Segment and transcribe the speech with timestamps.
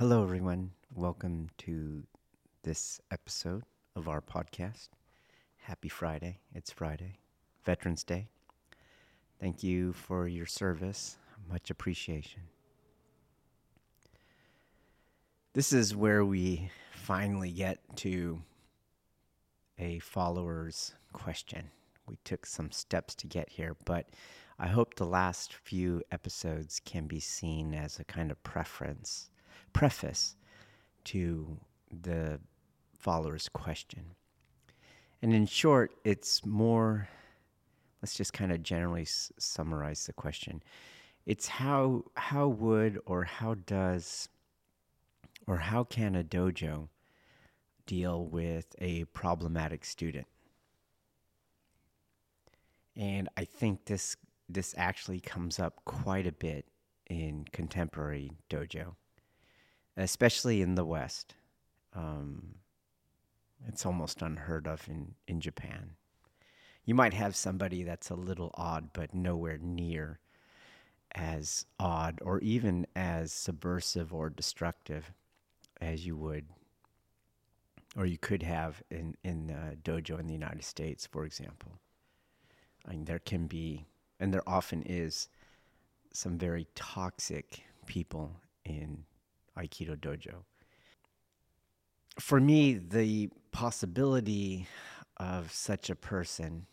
[0.00, 0.70] Hello, everyone.
[0.94, 2.04] Welcome to
[2.62, 3.64] this episode
[3.94, 4.88] of our podcast.
[5.58, 6.38] Happy Friday.
[6.54, 7.18] It's Friday,
[7.66, 8.28] Veterans Day.
[9.38, 11.18] Thank you for your service.
[11.50, 12.40] Much appreciation.
[15.52, 18.40] This is where we finally get to
[19.78, 21.70] a follower's question.
[22.06, 24.08] We took some steps to get here, but
[24.58, 29.28] I hope the last few episodes can be seen as a kind of preference
[29.72, 30.36] preface
[31.04, 31.58] to
[31.90, 32.40] the
[32.98, 34.04] follower's question.
[35.22, 37.08] And in short, it's more,
[38.02, 40.62] let's just kind of generally s- summarize the question.
[41.26, 44.28] It's how, how would or how does
[45.46, 46.88] or how can a dojo
[47.86, 50.26] deal with a problematic student?
[52.96, 54.16] And I think this
[54.48, 56.66] this actually comes up quite a bit
[57.08, 58.94] in contemporary dojo
[60.02, 61.34] especially in the West.
[61.94, 62.56] Um,
[63.66, 65.90] it's almost unheard of in, in Japan.
[66.84, 70.18] You might have somebody that's a little odd, but nowhere near
[71.12, 75.12] as odd or even as subversive or destructive
[75.80, 76.46] as you would
[77.96, 81.72] or you could have in, in dojo in the United States, for example.
[82.86, 83.86] I mean, there can be,
[84.18, 85.28] and there often is,
[86.12, 88.32] some very toxic people
[88.64, 89.04] in
[89.60, 90.44] Aikido Dojo.
[92.18, 94.66] For me, the possibility
[95.16, 96.66] of such a person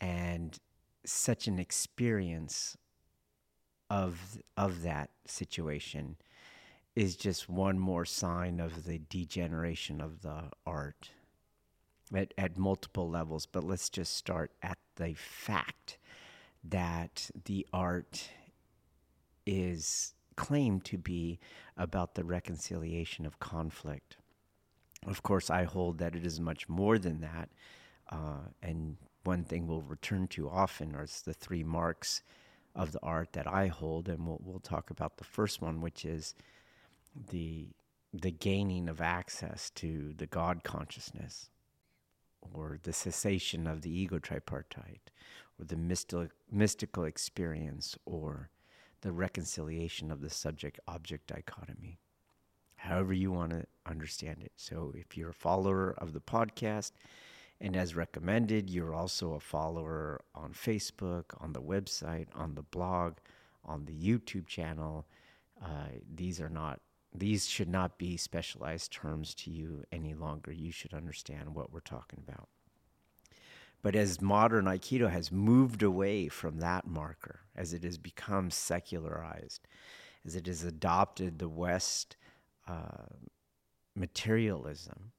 [0.00, 0.58] and
[1.04, 2.76] such an experience
[3.88, 6.16] of of that situation
[6.94, 11.10] is just one more sign of the degeneration of the art
[12.14, 13.46] at, at multiple levels.
[13.46, 15.98] But let's just start at the fact
[16.64, 18.30] that the art
[19.46, 21.38] is claim to be
[21.76, 24.16] about the reconciliation of conflict.
[25.06, 27.48] Of course, I hold that it is much more than that.
[28.10, 32.22] Uh, and one thing we'll return to often are the three marks
[32.74, 36.04] of the art that I hold, and we'll, we'll talk about the first one, which
[36.04, 36.34] is
[37.30, 37.68] the
[38.12, 41.48] the gaining of access to the God consciousness,
[42.52, 45.10] or the cessation of the ego tripartite,
[45.58, 48.50] or the mystical mystical experience, or
[49.02, 51.98] the reconciliation of the subject object dichotomy,
[52.76, 54.52] however you want to understand it.
[54.56, 56.92] So, if you're a follower of the podcast,
[57.60, 63.16] and as recommended, you're also a follower on Facebook, on the website, on the blog,
[63.64, 65.06] on the YouTube channel.
[65.62, 66.80] Uh, these are not
[67.12, 70.52] these should not be specialized terms to you any longer.
[70.52, 72.48] You should understand what we're talking about.
[73.82, 79.66] But as modern Aikido has moved away from that marker, as it has become secularized,
[80.26, 82.16] as it has adopted the West
[82.68, 83.06] uh,
[83.94, 85.12] materialism,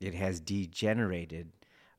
[0.00, 1.52] it has degenerated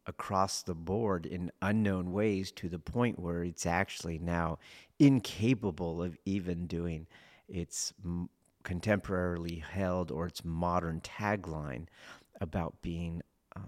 [0.06, 4.58] across the board in unknown ways to the point where it's actually now
[5.00, 7.08] incapable of even doing
[7.48, 8.30] its m-
[8.64, 11.88] contemporarily held or its modern tagline
[12.40, 13.22] about being
[13.56, 13.62] uh,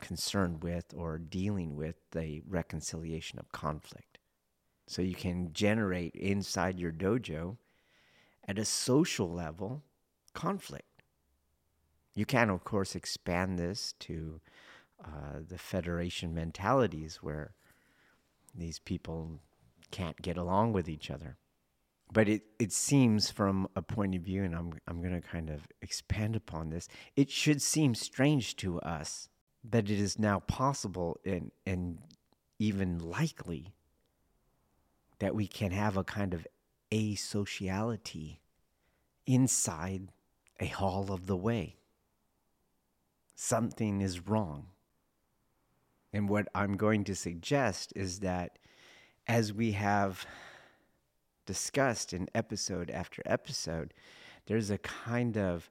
[0.00, 4.18] concerned with or dealing with the reconciliation of conflict.
[4.86, 7.58] So you can generate inside your dojo
[8.46, 9.82] at a social level
[10.32, 11.02] conflict.
[12.14, 14.40] You can, of course, expand this to
[15.04, 17.52] uh, the federation mentalities where
[18.54, 19.40] these people
[19.90, 21.36] can't get along with each other.
[22.12, 25.50] But it, it seems from a point of view, and I'm, I'm going to kind
[25.50, 29.28] of expand upon this, it should seem strange to us
[29.64, 31.98] that it is now possible and, and
[32.58, 33.74] even likely
[35.18, 36.46] that we can have a kind of
[36.90, 38.38] asociality
[39.26, 40.08] inside
[40.60, 41.76] a hall of the way.
[43.34, 44.66] Something is wrong.
[46.12, 48.58] And what I'm going to suggest is that
[49.26, 50.26] as we have
[51.46, 53.92] discussed in episode after episode,
[54.46, 55.70] there's a kind of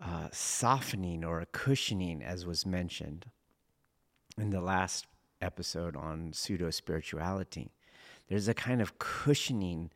[0.00, 3.26] uh, softening or a cushioning, as was mentioned
[4.36, 5.06] in the last
[5.40, 7.72] episode on pseudo spirituality.
[8.28, 9.90] There's a kind of cushioning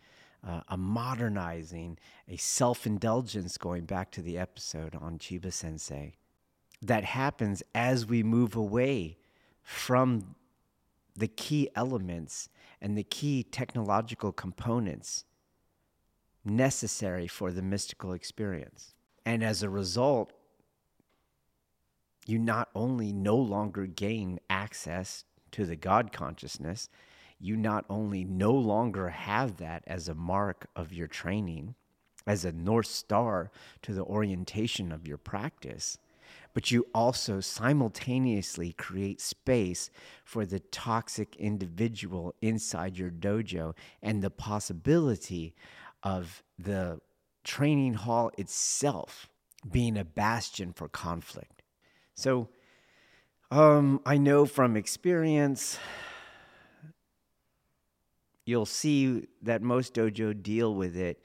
[0.47, 6.15] uh, a modernizing, a self indulgence, going back to the episode on Chiba Sensei,
[6.81, 9.19] that happens as we move away
[9.63, 10.35] from
[11.15, 12.49] the key elements
[12.81, 15.25] and the key technological components
[16.45, 18.95] necessary for the mystical experience.
[19.25, 20.33] And as a result,
[22.27, 26.89] you not only no longer gain access to the God consciousness,
[27.39, 31.75] you not only no longer have that as a mark of your training,
[32.27, 33.51] as a North Star
[33.83, 35.99] to the orientation of your practice,
[36.55, 39.91] but you also simultaneously create space
[40.25, 45.55] for the toxic individual inside your dojo and the possibility
[46.03, 47.01] of the
[47.45, 49.29] training hall itself
[49.71, 51.63] being a bastion for conflict.
[52.15, 52.49] So,
[53.51, 55.79] um, I know from experience,
[58.45, 61.23] you'll see that most dojo deal with it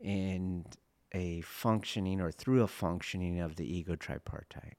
[0.00, 0.64] in
[1.12, 4.76] a functioning or through a functioning of the ego tripartite.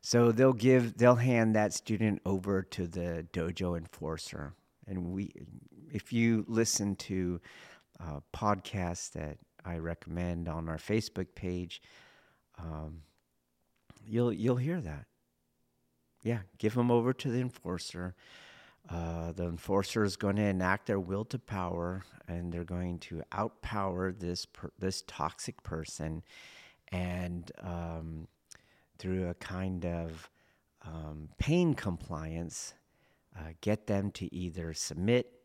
[0.00, 4.54] So they'll give, they'll hand that student over to the dojo enforcer.
[4.86, 5.32] And we,
[5.92, 7.40] if you listen to
[8.00, 11.82] uh, that I recommend on our Facebook page,
[12.58, 13.02] um,
[14.04, 15.06] you'll you'll hear that.
[16.22, 18.14] Yeah, give them over to the enforcer.
[18.88, 23.22] Uh, the enforcer is going to enact their will to power, and they're going to
[23.32, 26.22] outpower this per, this toxic person,
[26.92, 28.28] and um,
[28.98, 30.30] through a kind of
[30.84, 32.74] um, pain compliance,
[33.36, 35.35] uh, get them to either submit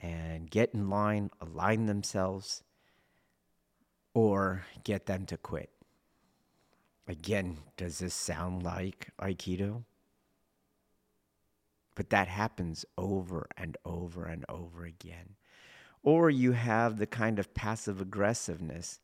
[0.00, 2.62] and get in line, align themselves,
[4.14, 5.70] or get them to quit.
[7.08, 9.84] Again, does this sound like Aikido?
[11.94, 15.36] But that happens over and over and over again.
[16.02, 19.00] Or you have the kind of passive aggressiveness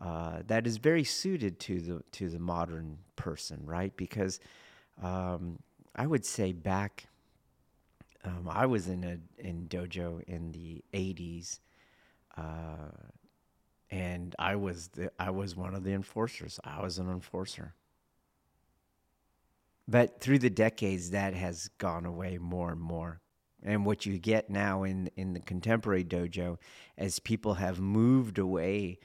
[0.00, 3.96] uh, that is very suited to the to the modern person, right?
[3.96, 4.40] Because
[5.02, 5.58] um,
[5.94, 7.08] I would say back,
[8.26, 11.60] um, I was in a in dojo in the '80s,
[12.36, 12.90] uh,
[13.90, 16.58] and I was the I was one of the enforcers.
[16.64, 17.74] I was an enforcer.
[19.88, 23.20] But through the decades, that has gone away more and more.
[23.62, 26.58] And what you get now in in the contemporary dojo,
[26.98, 28.98] as people have moved away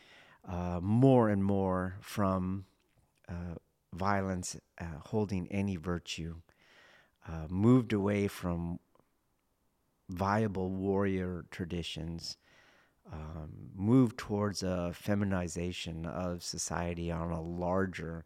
[0.47, 2.65] uh, more and more from
[3.29, 3.55] uh,
[3.93, 6.37] violence uh, holding any virtue,
[7.27, 8.79] uh, moved away from
[10.11, 12.37] viable warrior traditions,
[13.11, 18.25] um, moved towards a feminization of society on a larger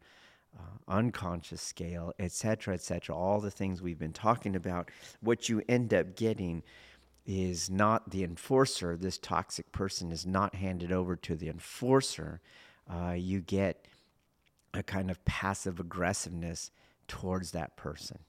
[0.58, 4.90] uh, unconscious scale, etc., etc., all the things we've been talking about,
[5.22, 6.64] what you end up getting
[7.26, 8.96] is not the enforcer.
[8.96, 12.40] This toxic person is not handed over to the enforcer.
[12.90, 13.88] Uh, you get
[14.74, 16.72] a kind of passive aggressiveness
[17.08, 18.20] towards that person.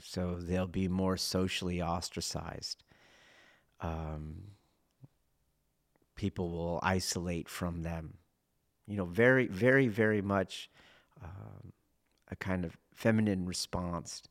[0.00, 2.84] So they'll be more socially ostracized.
[3.80, 4.52] Um,
[6.14, 8.14] people will isolate from them.
[8.86, 10.70] You know, very, very, very much
[11.22, 11.72] um,
[12.30, 14.22] a kind of feminine response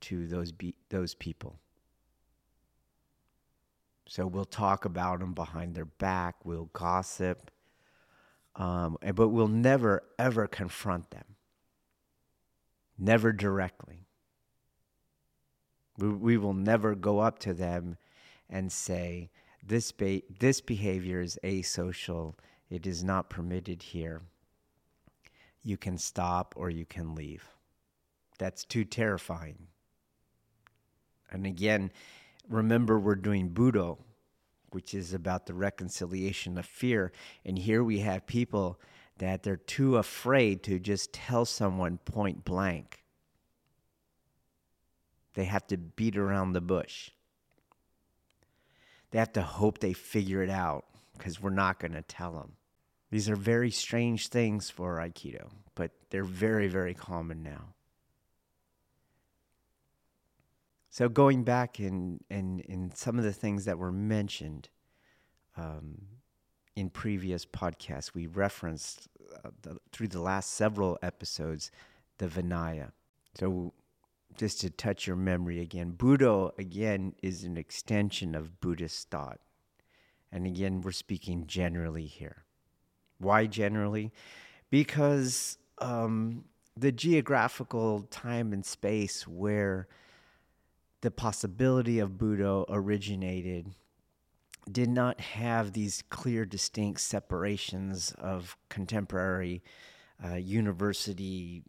[0.00, 1.58] to those be- those people.
[4.06, 7.50] So we'll talk about them behind their back, we'll gossip,
[8.54, 11.24] um, but we'll never, ever confront them.
[12.98, 14.03] Never directly.
[15.98, 17.96] We, will never go up to them
[18.50, 19.30] and say,
[19.62, 22.34] this, ba- this behavior is asocial,
[22.68, 24.22] it is not permitted here.
[25.62, 27.48] You can stop or you can leave.
[28.38, 29.68] That's too terrifying.
[31.30, 31.90] And again,
[32.48, 33.98] remember we're doing Budo,
[34.70, 37.12] which is about the reconciliation of fear.
[37.44, 38.80] And here we have people
[39.18, 43.03] that they're too afraid to just tell someone point blank.
[45.34, 47.10] They have to beat around the bush.
[49.10, 50.86] They have to hope they figure it out
[51.16, 52.52] because we're not going to tell them.
[53.10, 57.74] These are very strange things for Aikido, but they're very, very common now.
[60.90, 64.68] So going back in, in, in some of the things that were mentioned
[65.56, 66.02] um,
[66.76, 69.08] in previous podcasts, we referenced
[69.44, 71.70] uh, the, through the last several episodes
[72.18, 72.92] the Vinaya.
[73.38, 73.72] So
[74.36, 79.40] just to touch your memory again, Budo again is an extension of Buddhist thought.
[80.32, 82.44] And again, we're speaking generally here.
[83.18, 84.12] Why generally?
[84.70, 86.44] Because um,
[86.76, 89.86] the geographical time and space where
[91.02, 93.74] the possibility of Budo originated
[94.70, 99.62] did not have these clear, distinct separations of contemporary
[100.24, 101.62] uh, university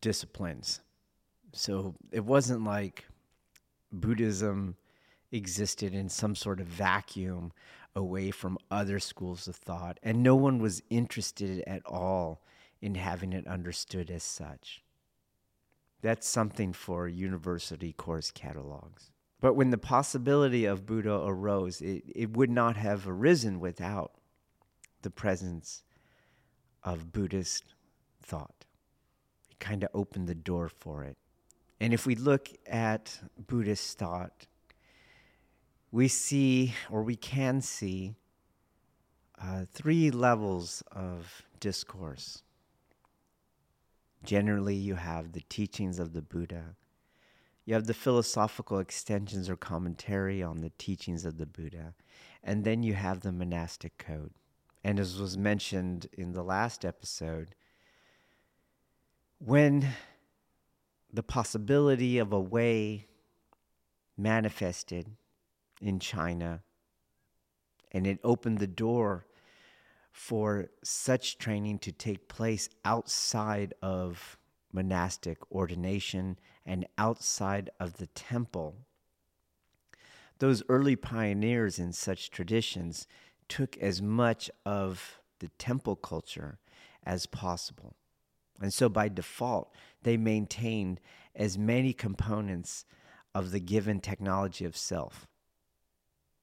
[0.00, 0.80] disciplines.
[1.52, 3.04] So it wasn't like
[3.92, 4.76] Buddhism
[5.30, 7.52] existed in some sort of vacuum
[7.94, 12.42] away from other schools of thought, and no one was interested at all
[12.80, 14.82] in having it understood as such.
[16.00, 19.10] That's something for university course catalogs.
[19.40, 24.12] But when the possibility of Budo arose, it, it would not have arisen without
[25.02, 25.82] the presence
[26.82, 27.74] of Buddhist
[28.22, 28.64] thought.
[29.50, 31.16] It kind of opened the door for it.
[31.82, 34.46] And if we look at Buddhist thought,
[35.90, 38.14] we see, or we can see,
[39.42, 42.44] uh, three levels of discourse.
[44.22, 46.76] Generally, you have the teachings of the Buddha.
[47.64, 51.94] You have the philosophical extensions or commentary on the teachings of the Buddha.
[52.44, 54.34] And then you have the monastic code.
[54.84, 57.56] And as was mentioned in the last episode,
[59.40, 59.88] when
[61.12, 63.06] the possibility of a way
[64.16, 65.06] manifested
[65.80, 66.62] in China.
[67.90, 69.26] And it opened the door
[70.10, 74.38] for such training to take place outside of
[74.72, 78.76] monastic ordination and outside of the temple.
[80.38, 83.06] Those early pioneers in such traditions
[83.48, 86.58] took as much of the temple culture
[87.04, 87.96] as possible.
[88.60, 91.00] And so by default, they maintained
[91.34, 92.84] as many components
[93.34, 95.26] of the given technology of self.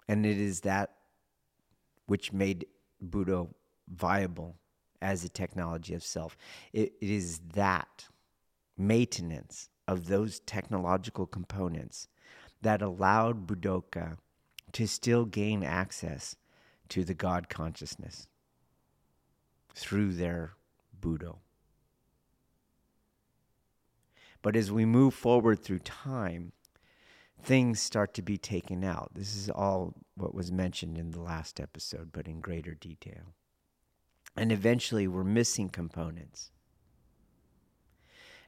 [0.07, 0.91] And it is that
[2.07, 2.65] which made
[3.07, 3.53] Budo
[3.87, 4.55] viable
[5.01, 6.35] as a technology of self.
[6.73, 8.07] it, it is that
[8.77, 12.07] maintenance of those technological components
[12.61, 14.17] that allowed Budoka
[14.73, 16.35] to still gain access
[16.89, 18.27] to the God consciousness
[19.73, 20.53] through their
[20.99, 21.37] Budo.
[24.41, 26.53] But as we move forward through time,
[27.41, 29.11] things start to be taken out.
[29.13, 33.33] This is all what was mentioned in the last episode, but in greater detail.
[34.35, 36.51] And eventually, we're missing components.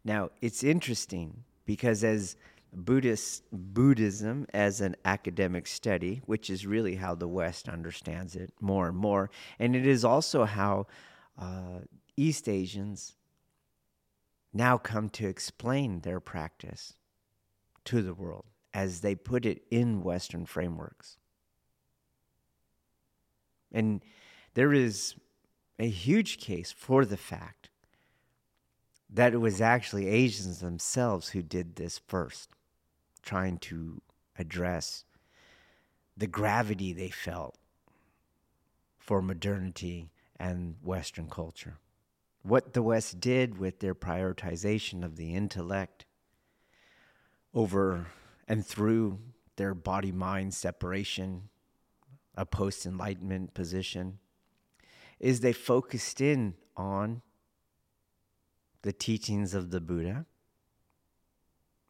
[0.03, 2.35] Now, it's interesting because as
[2.73, 8.87] Buddhist Buddhism as an academic study, which is really how the West understands it more
[8.87, 9.29] and more,
[9.59, 10.87] and it is also how
[11.37, 11.79] uh,
[12.15, 13.15] East Asians
[14.53, 16.95] now come to explain their practice
[17.85, 21.17] to the world as they put it in Western frameworks.
[23.71, 24.01] And
[24.53, 25.15] there is
[25.79, 27.69] a huge case for the fact
[29.09, 32.49] that it was actually Asians themselves who did this first,
[33.21, 34.01] trying to
[34.37, 35.03] address
[36.15, 37.57] the gravity they felt
[38.97, 41.77] for modernity and Western culture.
[42.43, 46.05] What the West did with their prioritization of the intellect
[47.53, 48.07] over
[48.47, 49.19] and through
[49.57, 51.49] their body mind separation,
[52.35, 54.19] a post enlightenment position,
[55.19, 57.21] is they focused in on
[58.81, 60.25] the teachings of the Buddha,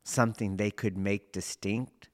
[0.03, 2.10] something they could make distinct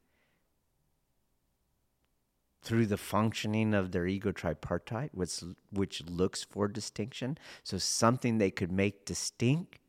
[2.67, 7.38] through the functioning of their ego tripartite, which, which looks for distinction.
[7.63, 9.79] So, something they could make distinct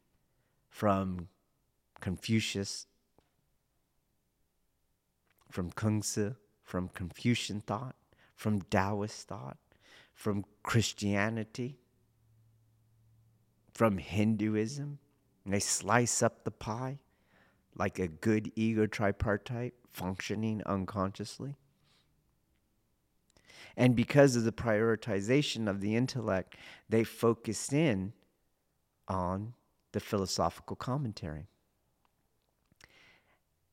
[0.70, 1.26] from
[2.00, 2.86] Confucius
[5.50, 7.96] from Kongzi, from Confucian thought,
[8.36, 9.56] from Taoist thought,
[10.14, 11.78] from Christianity,
[13.72, 14.98] from Hinduism.
[15.44, 16.98] And they slice up the pie
[17.74, 21.56] like a good ego tripartite functioning unconsciously.
[23.76, 26.56] And because of the prioritization of the intellect,
[26.88, 28.12] they focus in
[29.06, 29.54] on
[29.92, 31.48] the philosophical commentary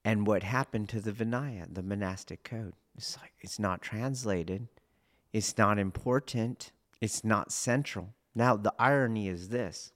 [0.06, 2.74] and what happened to the Vinaya, the monastic code.
[2.96, 4.68] It's like it's not translated,
[5.34, 8.14] it's not important, it's not central.
[8.36, 9.92] Now, the irony is this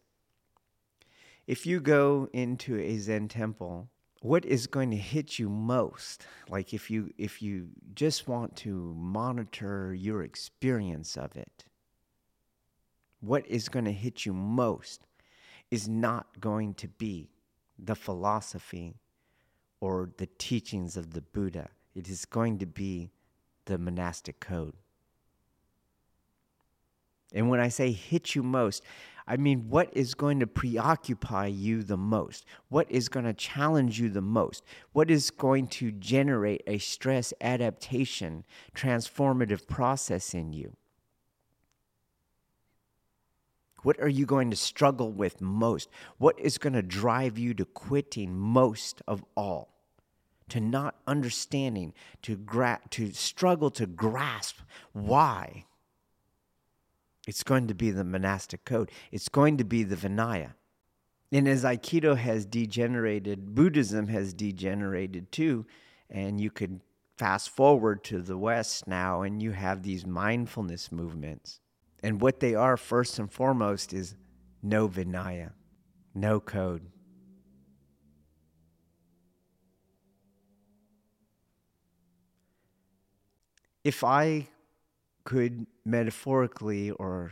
[1.48, 3.89] if you go into a Zen temple,
[4.22, 8.94] what is going to hit you most like if you if you just want to
[8.98, 11.66] monitor your experience of it
[13.22, 15.06] what is going to hit you most
[15.72, 17.30] is not going to be
[17.78, 18.96] the philosophy
[19.80, 21.70] or the teachings of the Buddha.
[21.96, 23.12] It is going to be
[23.66, 24.74] the monastic code.
[27.34, 28.84] And when I say hit you most,
[29.30, 32.46] I mean, what is going to preoccupy you the most?
[32.70, 34.64] What is going to challenge you the most?
[34.92, 38.44] What is going to generate a stress adaptation
[38.76, 40.76] transformative process in you?
[43.84, 45.90] What are you going to struggle with most?
[46.18, 49.70] What is going to drive you to quitting most of all?
[50.50, 51.94] To not understanding,
[52.24, 54.58] to, gra- to struggle to grasp
[54.92, 55.66] why
[57.30, 58.90] it's going to be the monastic code.
[59.12, 60.54] It's going to be the Vinaya.
[61.32, 65.68] And as Aikido has degenerated, Buddhism has degenerated too.
[66.10, 66.82] And you could
[67.20, 71.60] fast forward to the West now, and you have these mindfulness movements.
[72.02, 74.16] And what they are, first and foremost, is
[74.64, 75.52] no Vinaya,
[76.16, 76.82] no code.
[83.84, 84.48] If I
[85.30, 87.32] could metaphorically or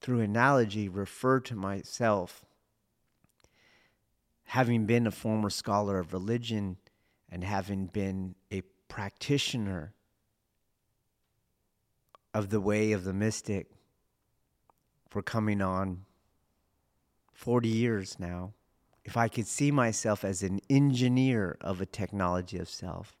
[0.00, 2.42] through analogy refer to myself
[4.44, 6.78] having been a former scholar of religion
[7.30, 9.92] and having been a practitioner
[12.32, 13.66] of the way of the mystic
[15.10, 16.06] for coming on
[17.34, 18.54] 40 years now,
[19.04, 23.14] if I could see myself as an engineer of a technology of self,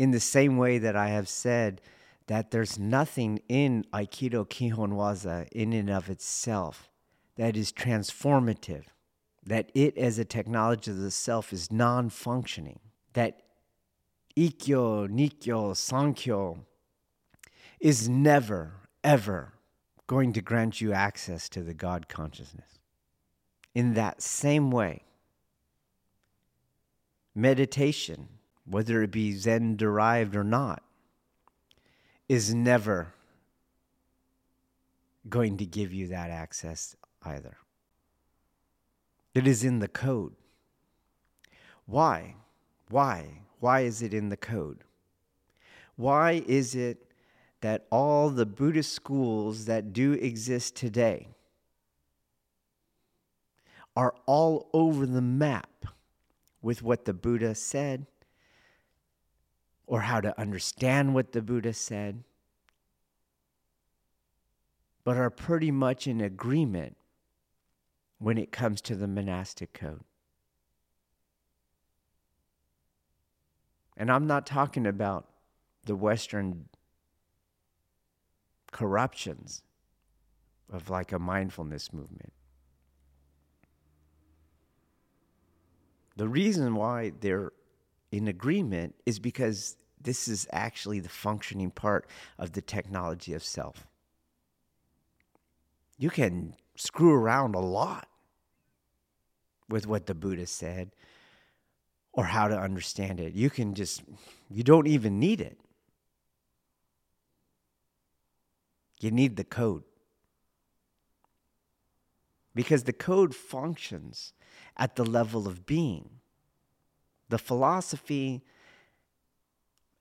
[0.00, 1.82] in the same way that I have said
[2.26, 6.88] that there's nothing in Aikido Kihon Waza in and of itself
[7.36, 8.84] that is transformative,
[9.44, 12.80] that it as a technology of the self is non functioning,
[13.12, 13.42] that
[14.38, 16.60] Ikkyo, Nikkyo, Sankyo
[17.78, 18.72] is never,
[19.04, 19.52] ever
[20.06, 22.78] going to grant you access to the God consciousness.
[23.74, 25.02] In that same way,
[27.34, 28.39] meditation
[28.70, 30.82] whether it be Zen derived or not,
[32.28, 33.12] is never
[35.28, 37.56] going to give you that access either.
[39.34, 40.34] It is in the code.
[41.86, 42.36] Why?
[42.88, 43.42] Why?
[43.58, 44.84] Why is it in the code?
[45.96, 47.06] Why is it
[47.60, 51.28] that all the Buddhist schools that do exist today
[53.96, 55.84] are all over the map
[56.62, 58.06] with what the Buddha said,
[59.90, 62.22] or how to understand what the Buddha said,
[65.02, 66.96] but are pretty much in agreement
[68.18, 70.04] when it comes to the monastic code.
[73.96, 75.26] And I'm not talking about
[75.86, 76.66] the Western
[78.70, 79.64] corruptions
[80.72, 82.32] of like a mindfulness movement.
[86.14, 87.50] The reason why they're
[88.12, 92.06] in agreement is because this is actually the functioning part
[92.38, 93.86] of the technology of self.
[95.98, 98.08] You can screw around a lot
[99.68, 100.90] with what the Buddha said
[102.12, 103.34] or how to understand it.
[103.34, 104.02] You can just,
[104.48, 105.58] you don't even need it.
[109.00, 109.84] You need the code.
[112.54, 114.32] Because the code functions
[114.76, 116.10] at the level of being.
[117.28, 118.42] The philosophy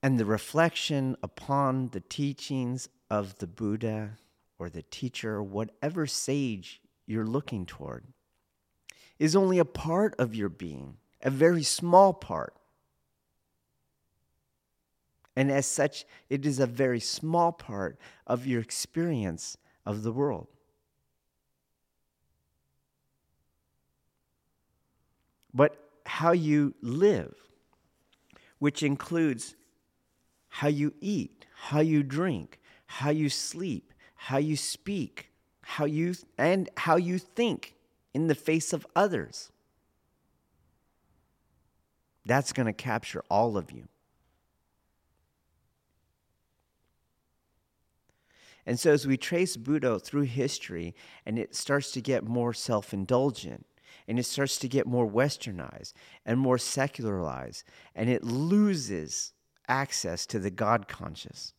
[0.02, 4.18] and the reflection upon the teachings of the Buddha
[4.58, 8.06] or the teacher, whatever sage you're looking toward,
[9.18, 12.54] is only a part of your being, a very small part.
[15.36, 20.48] And as such, it is a very small part of your experience of the world.
[25.54, 27.34] But how you live,
[28.60, 29.56] which includes
[30.50, 35.32] how you eat, how you drink, how you sleep, how you speak,
[35.62, 37.76] how you and how you think
[38.14, 39.52] in the face of others.
[42.26, 43.88] That's going to capture all of you.
[48.66, 50.94] And so, as we trace Budo through history
[51.26, 53.66] and it starts to get more self indulgent,
[54.08, 55.94] and it starts to get more westernized
[56.26, 57.64] and more secularized,
[57.96, 59.34] and it loses
[59.70, 61.54] access to the God conscious.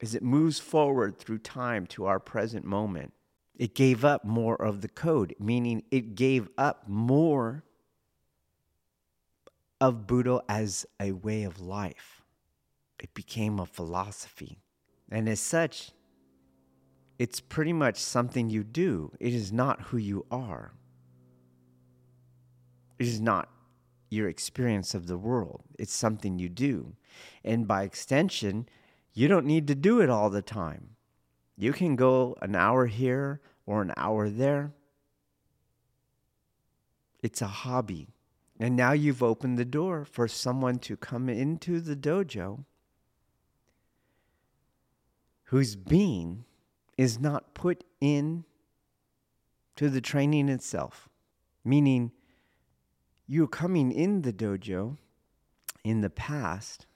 [0.00, 3.12] As it moves forward through time to our present moment,
[3.56, 7.64] it gave up more of the code, meaning it gave up more
[9.80, 12.22] of Budo as a way of life.
[13.00, 14.60] It became a philosophy.
[15.10, 15.90] And as such,
[17.18, 19.12] it's pretty much something you do.
[19.18, 20.72] It is not who you are.
[22.98, 23.48] It is not
[24.10, 25.62] your experience of the world.
[25.78, 26.94] It's something you do.
[27.44, 28.68] And by extension,
[29.18, 30.90] You don't need to do it all the time.
[31.56, 34.72] You can go an hour here or an hour there.
[37.20, 38.06] It's a hobby.
[38.60, 42.64] And now you've opened the door for someone to come into the dojo
[45.46, 46.44] whose being
[46.96, 48.44] is not put in
[49.74, 51.08] to the training itself.
[51.64, 52.12] Meaning,
[53.28, 54.96] you're coming in the dojo
[55.84, 56.86] in the past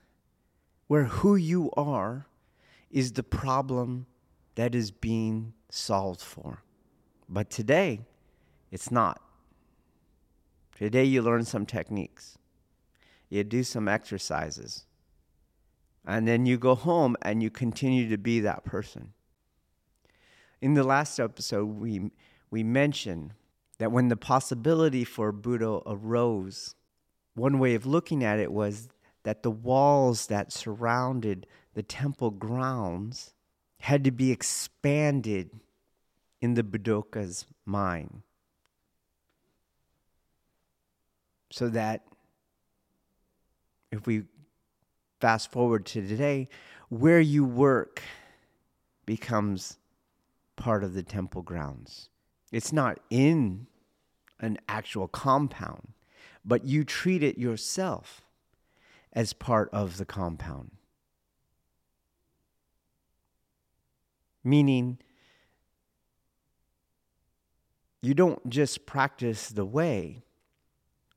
[0.87, 2.27] where who you are
[2.91, 4.07] is the problem
[4.55, 6.63] that is being solved for.
[7.29, 8.01] But today,
[8.71, 9.21] it's not.
[10.75, 12.39] Today, you learn some techniques,
[13.29, 14.87] you do some exercises,
[16.07, 19.13] and then you go home and you continue to be that person.
[20.61, 22.11] In the last episode, we,
[22.51, 23.33] we mentioned
[23.79, 26.75] that when the possibility for Budo arose,
[27.35, 28.89] one way of looking at it was
[29.25, 33.35] that the walls that surrounded the temple grounds
[33.81, 35.51] had to be expanded
[36.41, 38.23] in the Budoka's mind.
[41.51, 42.03] So that
[43.91, 44.25] if we
[45.21, 46.49] fast forward to today,
[46.89, 48.03] where you work
[49.07, 49.79] becomes
[50.57, 52.09] part of the temple grounds.
[52.53, 53.67] It's not in
[54.39, 55.95] an actual compound,
[56.45, 58.23] but you treat it yourself
[59.13, 60.73] as part of the compound.
[64.45, 64.99] Meaning,
[68.03, 70.23] you don't just practice the way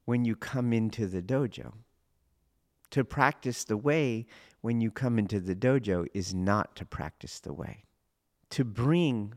[0.06, 1.74] when you come into the dojo.
[2.92, 4.28] To practice the way
[4.62, 7.84] when you come into the dojo is not to practice the way.
[8.52, 9.34] To bring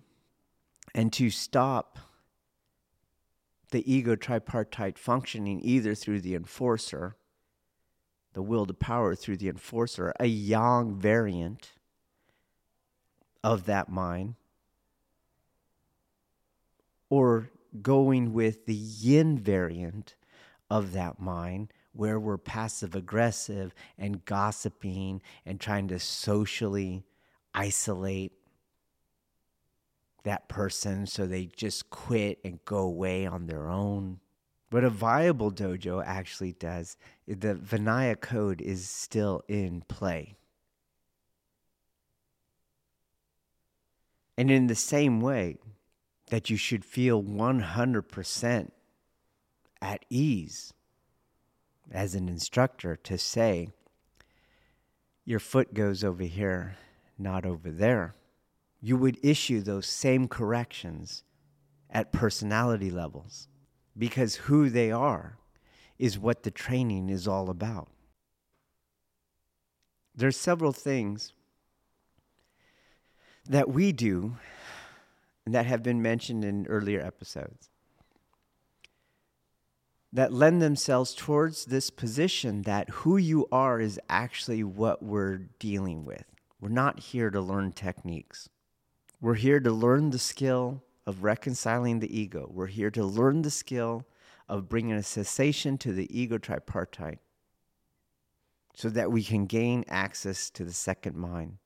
[0.94, 1.98] and to stop
[3.70, 7.16] the ego tripartite functioning either through the enforcer
[8.38, 11.72] the will to power through the enforcer, a yang variant
[13.42, 14.36] of that mind,
[17.10, 17.50] or
[17.82, 20.14] going with the yin variant
[20.70, 27.04] of that mind, where we're passive aggressive and gossiping and trying to socially
[27.54, 28.32] isolate
[30.28, 34.20] that person so they just quit and go away on their own.
[34.70, 40.36] What a viable dojo actually does, the Vinaya code is still in play.
[44.36, 45.56] And in the same way
[46.28, 48.70] that you should feel 100%
[49.80, 50.74] at ease
[51.90, 53.70] as an instructor to say,
[55.24, 56.76] your foot goes over here,
[57.18, 58.14] not over there,
[58.80, 61.24] you would issue those same corrections
[61.90, 63.48] at personality levels
[63.96, 65.38] because who they are
[65.98, 67.88] is what the training is all about.
[70.14, 71.32] There's several things
[73.48, 74.36] that we do
[75.44, 77.70] and that have been mentioned in earlier episodes
[80.12, 86.04] that lend themselves towards this position that who you are is actually what we're dealing
[86.04, 86.24] with.
[86.60, 88.48] We're not here to learn techniques.
[89.20, 92.48] We're here to learn the skill of reconciling the ego.
[92.52, 94.06] We're here to learn the skill
[94.48, 97.18] of bringing a cessation to the ego tripartite
[98.74, 101.58] so that we can gain access to the second mind.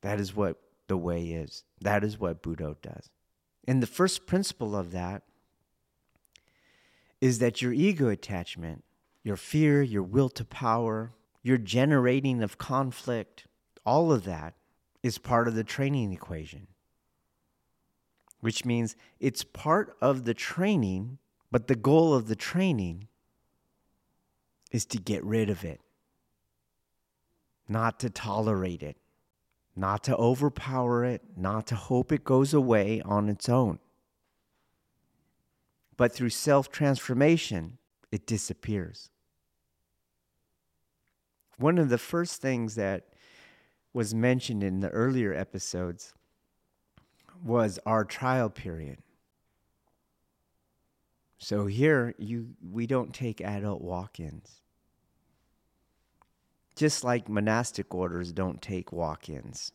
[0.00, 1.62] That is what the way is.
[1.80, 3.08] That is what Budo does.
[3.68, 5.22] And the first principle of that
[7.20, 8.82] is that your ego attachment,
[9.22, 11.12] your fear, your will to power,
[11.44, 13.46] your generating of conflict,
[13.86, 14.54] all of that
[15.02, 16.66] is part of the training equation
[18.42, 21.18] which means it's part of the training,
[21.52, 23.06] but the goal of the training
[24.72, 25.80] is to get rid of it,
[27.68, 28.96] not to tolerate it,
[29.76, 33.78] not to overpower it, not to hope it goes away on its own.
[35.96, 37.78] But through self transformation,
[38.10, 39.08] it disappears.
[41.58, 43.06] One of the first things that
[43.92, 46.14] was mentioned in the earlier episodes
[47.44, 48.98] was our trial period.
[51.38, 54.60] So here you we don't take adult walk-ins.
[56.76, 59.72] Just like monastic orders don't take walk-ins.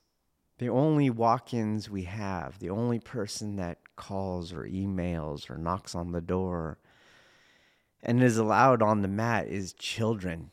[0.59, 6.11] The only walk-ins we have, the only person that calls or emails or knocks on
[6.11, 6.79] the door
[8.01, 10.51] and is allowed on the mat is children.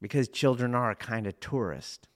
[0.00, 2.08] Because children are a kind of tourist.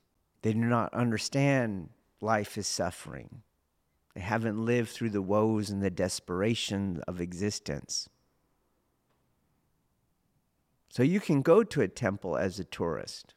[0.43, 1.91] They do not understand
[2.21, 3.43] life is suffering.
[4.15, 8.09] They haven't lived through the woes and the desperation of existence.
[10.91, 13.35] So you can go to a temple as a tourist.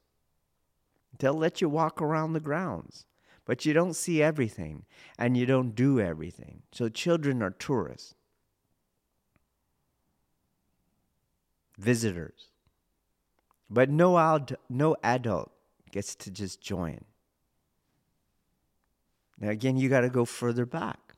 [1.17, 3.05] They'll let you walk around the grounds,
[3.45, 4.85] but you don't see everything
[5.17, 6.63] and you don't do everything.
[6.73, 8.15] So children are tourists,
[11.77, 12.49] visitors.
[13.69, 15.51] But no, ad- no adult
[15.91, 17.05] gets to just join.
[19.39, 21.15] Now, again, you got to go further back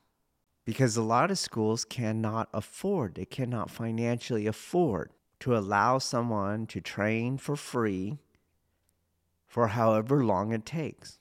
[0.64, 6.80] because a lot of schools cannot afford, they cannot financially afford to allow someone to
[6.80, 8.18] train for free
[9.46, 11.18] for however long it takes.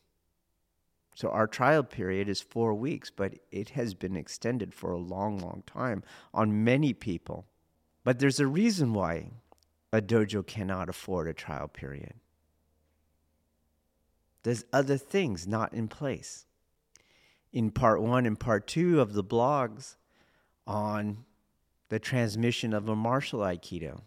[1.16, 5.40] So our trial period is four weeks, but it has been extended for a long,
[5.40, 7.48] long time on many people.
[8.04, 9.32] But there's a reason why
[9.92, 12.14] a dojo cannot afford a trial period.
[14.44, 16.46] There's other things not in place.
[17.54, 19.96] In part one and part two of the blogs
[20.66, 21.26] on
[21.90, 24.02] the transmission of a martial aikido,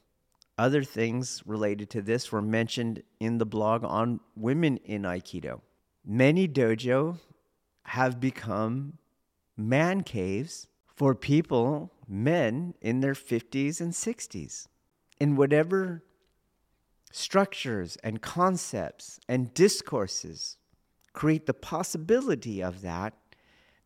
[0.59, 5.61] other things related to this were mentioned in the blog on women in aikido.
[6.05, 7.19] Many dojo
[7.85, 8.99] have become
[9.57, 14.67] man caves for people, men in their 50s and 60s
[15.21, 16.03] in whatever
[17.13, 20.57] structures and concepts and discourses
[21.13, 23.15] create the possibility of that,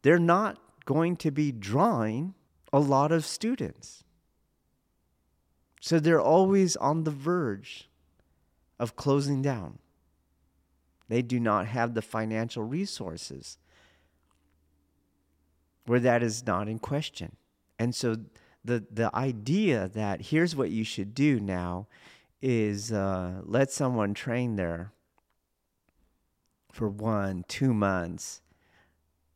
[0.02, 2.34] they're not going to be drawing
[2.72, 4.04] a lot of students.
[5.80, 7.88] So they're always on the verge
[8.78, 9.78] of closing down.
[11.08, 13.58] They do not have the financial resources
[15.86, 17.36] where that is not in question.
[17.78, 18.16] And so
[18.64, 21.87] the the idea that here's what you should do now
[22.40, 24.92] is uh, let someone train there
[26.72, 28.40] for one two months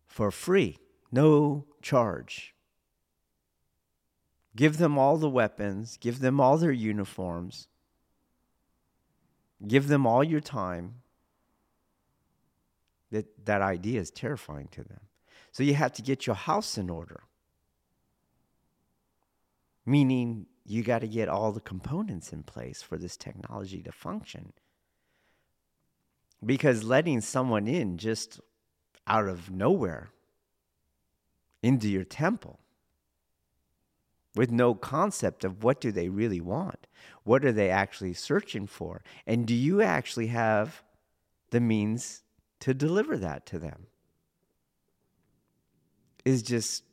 [0.06, 0.78] for free
[1.10, 2.54] no charge.
[4.56, 7.68] Give them all the weapons give them all their uniforms
[9.66, 10.94] give them all your time.
[13.10, 15.00] That that idea is terrifying to them.
[15.50, 17.22] So you have to get your house in order
[19.88, 24.52] meaning you got to get all the components in place for this technology to function.
[26.44, 28.38] Because letting someone in just
[29.06, 30.10] out of nowhere
[31.62, 32.60] into your temple
[34.36, 36.86] with no concept of what do they really want?
[37.24, 39.02] What are they actually searching for?
[39.26, 40.82] And do you actually have
[41.50, 42.22] the means
[42.60, 43.86] to deliver that to them?
[46.24, 46.84] Is just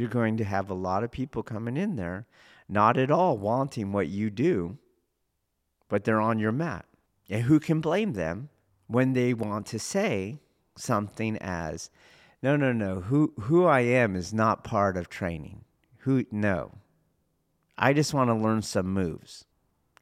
[0.00, 2.26] you're going to have a lot of people coming in there,
[2.68, 4.78] not at all wanting what you do,
[5.88, 6.86] but they're on your mat.
[7.28, 8.48] And who can blame them
[8.86, 10.40] when they want to say
[10.76, 11.90] something as,
[12.42, 15.64] no, no, no, who, who I am is not part of training.
[15.98, 16.72] Who, no.
[17.76, 19.44] I just want to learn some moves.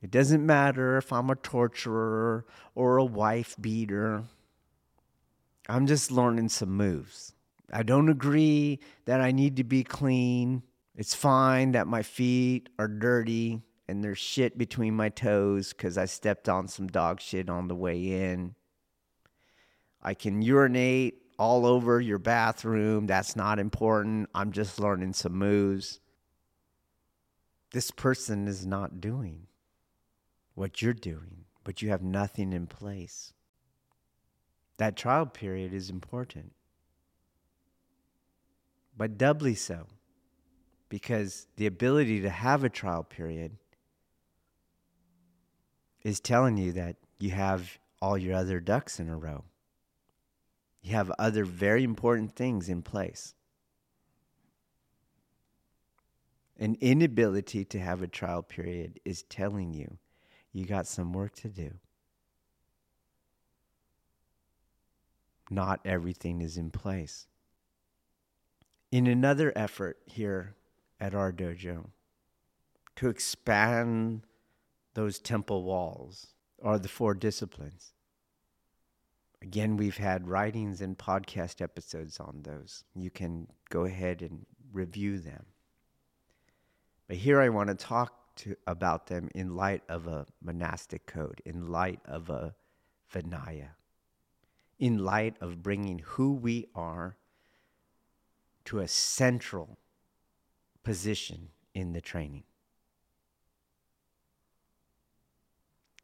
[0.00, 4.24] It doesn't matter if I'm a torturer or a wife beater.
[5.68, 7.34] I'm just learning some moves.
[7.72, 10.62] I don't agree that I need to be clean.
[10.96, 16.07] It's fine that my feet are dirty and there's shit between my toes because I
[16.07, 18.54] stepped on some dog shit on the way in.
[20.02, 23.07] I can urinate all over your bathroom.
[23.07, 24.28] That's not important.
[24.35, 26.00] I'm just learning some moves.
[27.72, 29.46] This person is not doing
[30.54, 33.33] what you're doing, but you have nothing in place.
[34.78, 36.52] That trial period is important
[38.98, 39.87] but doubly so
[40.88, 43.56] because the ability to have a trial period
[46.02, 49.44] is telling you that you have all your other ducks in a row.
[50.82, 53.34] You have other very important things in place.
[56.58, 59.98] An inability to have a trial period is telling you
[60.52, 61.70] you got some work to do.
[65.50, 67.27] Not everything is in place
[68.90, 70.55] in another effort here
[71.01, 71.87] at our dojo
[72.96, 74.22] to expand
[74.94, 76.29] those temple walls
[76.62, 77.92] are the four disciplines.
[79.40, 82.83] Again, we've had writings and podcast episodes on those.
[82.96, 85.46] You can go ahead and review them.
[87.07, 91.40] But here I want to talk to, about them in light of a monastic code,
[91.44, 92.55] in light of a
[93.12, 93.70] Vinaya,
[94.79, 97.16] in light of bringing who we are
[98.68, 99.78] to a central
[100.83, 102.42] position in the training.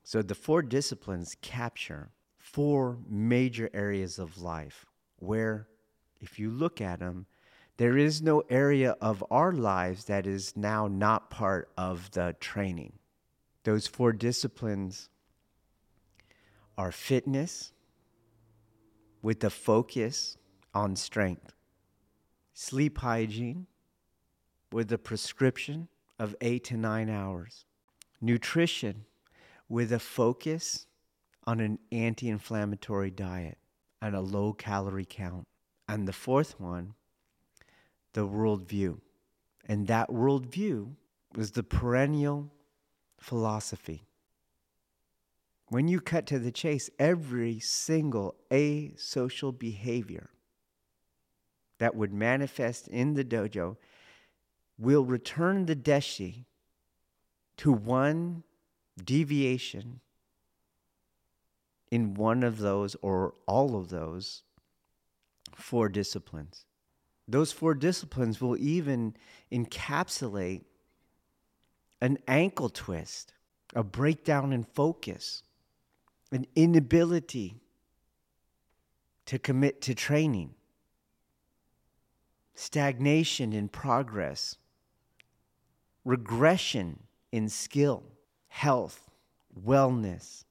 [0.02, 4.86] So the four disciplines capture four major areas of life
[5.18, 5.68] where,
[6.20, 7.26] if you look at them,
[7.76, 12.94] there is no area of our lives that is now not part of the training.
[13.64, 15.10] Those four disciplines
[16.78, 17.72] are fitness,
[19.20, 20.36] with the focus
[20.74, 21.53] on strength,
[22.54, 23.66] sleep hygiene
[24.72, 25.88] with a prescription
[26.18, 27.66] of eight to nine hours,
[28.20, 29.04] nutrition
[29.68, 30.86] with a focus
[31.46, 33.58] on an anti inflammatory diet
[34.00, 35.46] and a low calorie count.
[35.88, 36.94] And the fourth one,
[38.12, 39.00] the worldview.
[39.66, 40.92] And that worldview
[41.34, 42.52] was the perennial
[43.18, 44.06] philosophy.
[45.68, 50.30] When you cut to the chase, every single asocial behavior
[51.78, 53.76] that would manifest in the dojo
[54.78, 56.44] will return the deshi
[57.56, 58.42] to one
[59.02, 60.00] deviation
[61.90, 64.42] in one of those or all of those
[65.54, 66.66] four disciplines.
[67.26, 69.14] Those four disciplines will even
[69.52, 70.64] encapsulate
[72.00, 73.32] an ankle twist,
[73.74, 75.42] a breakdown in focus,
[76.32, 77.60] an inability
[79.26, 80.54] to commit to training,
[82.54, 84.56] stagnation in progress,
[86.04, 87.00] regression
[87.32, 88.04] in skill,
[88.48, 89.10] health,
[89.58, 90.44] wellness.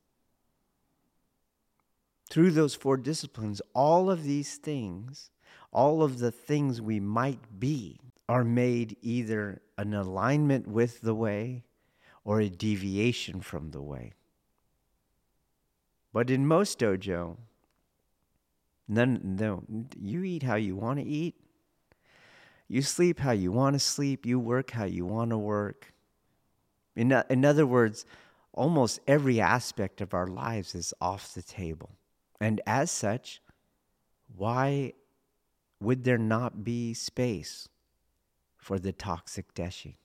[2.29, 5.29] Through those four disciplines, all of these things,
[5.71, 11.63] all of the things we might be, are made either an alignment with the way
[12.23, 14.13] or a deviation from the way.
[16.13, 17.37] But in most dojo,
[18.87, 19.63] none, no,
[19.99, 21.35] you eat how you want to eat.
[22.73, 24.25] You sleep how you want to sleep.
[24.25, 25.93] You work how you want to work.
[26.95, 28.03] In, in other words,
[28.51, 31.91] almost every aspect of our lives is off the table.
[32.41, 33.43] And as such,
[34.35, 34.93] why
[35.79, 37.69] would there not be space
[38.57, 39.97] for the toxic deshi?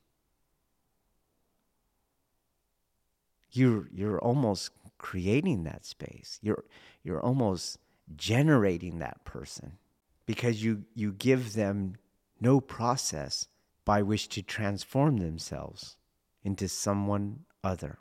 [3.50, 6.38] You're, you're almost creating that space.
[6.42, 6.64] You're,
[7.02, 7.78] you're almost
[8.14, 9.78] generating that person
[10.26, 11.94] because you, you give them
[12.40, 13.48] no process
[13.84, 15.96] by which to transform themselves
[16.42, 17.98] into someone other.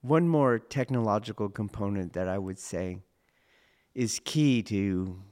[0.00, 2.98] One more technological component that I would say
[3.94, 5.22] is key to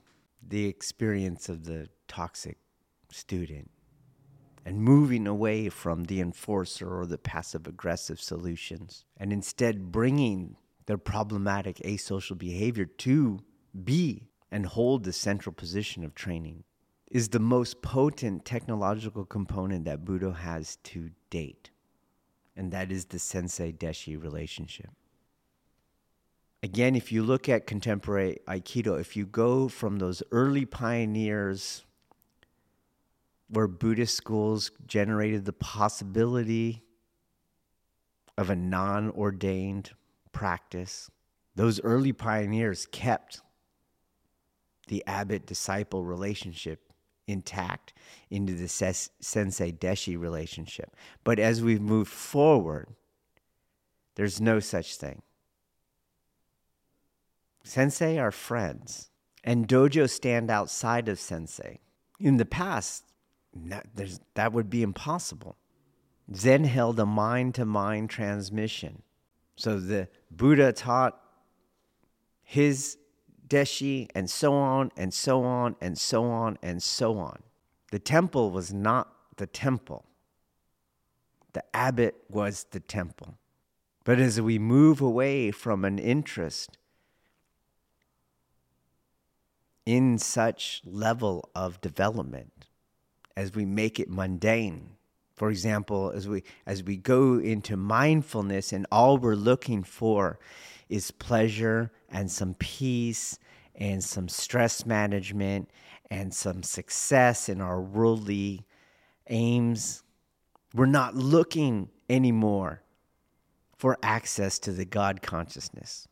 [0.47, 2.59] the experience of the toxic
[3.11, 3.71] student
[4.65, 10.99] and moving away from the enforcer or the passive aggressive solutions and instead bringing their
[10.99, 13.41] problematic asocial behavior to
[13.85, 16.65] be and hold the central position of training
[17.13, 21.71] is the most potent technological component that Budo has to date.
[22.57, 24.89] And that is the sensei deshi relationship.
[26.63, 31.85] Again, if you look at contemporary Aikido, if you go from those early pioneers
[33.49, 36.83] where Buddhist schools generated the possibility
[38.39, 39.91] of a non ordained
[40.33, 41.11] practice.
[41.55, 43.43] Those early pioneers kept
[44.89, 46.92] the abbot disciple relationship
[47.27, 47.93] intact
[48.31, 50.95] into the ses- sensei deshi relationship.
[51.25, 52.89] But as we've moved forward,
[54.15, 55.23] there's no such thing.
[57.65, 59.11] Sensei are friends,
[59.45, 61.81] and dojo stand outside of sensei.
[62.19, 63.05] In the past,
[63.55, 63.87] that,
[64.35, 65.57] that would be impossible.
[66.35, 69.03] Zen held a mind to mind transmission.
[69.57, 71.21] So the Buddha taught
[72.43, 72.97] his
[73.53, 77.43] deshi and so on and so on and so on and so on.
[77.91, 80.07] The temple was not the temple,
[81.53, 83.37] the abbot was the temple.
[84.05, 86.79] But as we move away from an interest
[89.85, 92.67] in such level of development,
[93.37, 94.91] as we make it mundane.
[95.35, 100.39] For example, as we as we go into mindfulness and all we're looking for
[100.89, 103.39] is pleasure and some peace
[103.75, 105.71] and some stress management
[106.11, 108.65] and some success in our worldly
[109.29, 110.03] aims.
[110.75, 112.83] We're not looking anymore
[113.77, 116.07] for access to the God consciousness.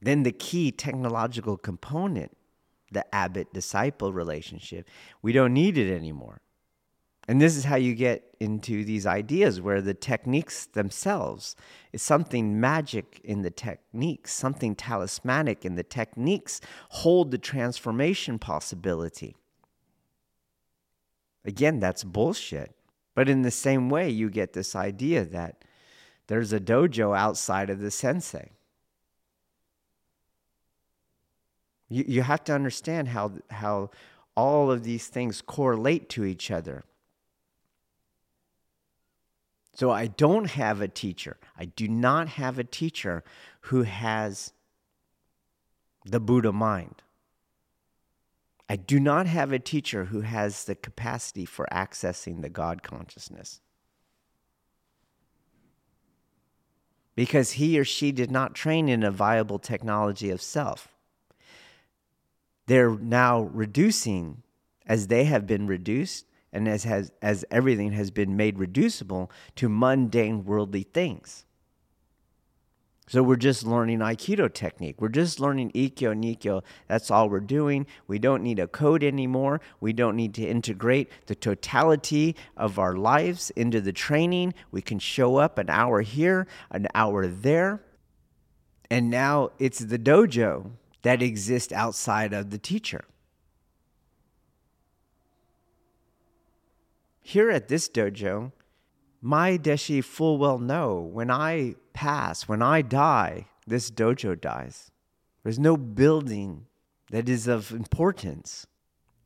[0.00, 2.36] Then the key technological component
[2.90, 4.88] the abbot disciple relationship.
[5.22, 6.40] We don't need it anymore.
[7.28, 11.54] And this is how you get into these ideas where the techniques themselves
[11.92, 19.36] is something magic in the techniques, something talismanic in the techniques hold the transformation possibility.
[21.44, 22.74] Again, that's bullshit.
[23.14, 25.64] But in the same way, you get this idea that
[26.28, 28.52] there's a dojo outside of the sensei.
[31.90, 33.90] You, you have to understand how, how
[34.34, 36.84] all of these things correlate to each other.
[39.78, 41.36] So I don't have a teacher.
[41.56, 43.22] I do not have a teacher
[43.60, 44.52] who has
[46.04, 47.04] the Buddha mind.
[48.68, 53.60] I do not have a teacher who has the capacity for accessing the God consciousness.
[57.14, 60.88] Because he or she did not train in a viable technology of self.
[62.66, 64.42] They're now reducing
[64.86, 69.68] as they have been reduced and as has as everything has been made reducible to
[69.68, 71.44] mundane worldly things.
[73.08, 75.00] So we're just learning Aikido technique.
[75.00, 76.62] We're just learning Ikkyo Nikyo.
[76.88, 77.86] That's all we're doing.
[78.06, 79.62] We don't need a code anymore.
[79.80, 84.52] We don't need to integrate the totality of our lives into the training.
[84.70, 87.82] We can show up an hour here, an hour there.
[88.90, 93.04] And now it's the dojo that exists outside of the teacher.
[97.28, 98.52] Here at this dojo,
[99.20, 104.90] my deshi full well know when I pass, when I die, this dojo dies.
[105.42, 106.68] There's no building
[107.10, 108.66] that is of importance.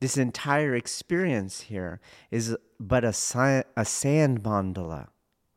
[0.01, 5.07] This entire experience here is but a, si- a sand mandala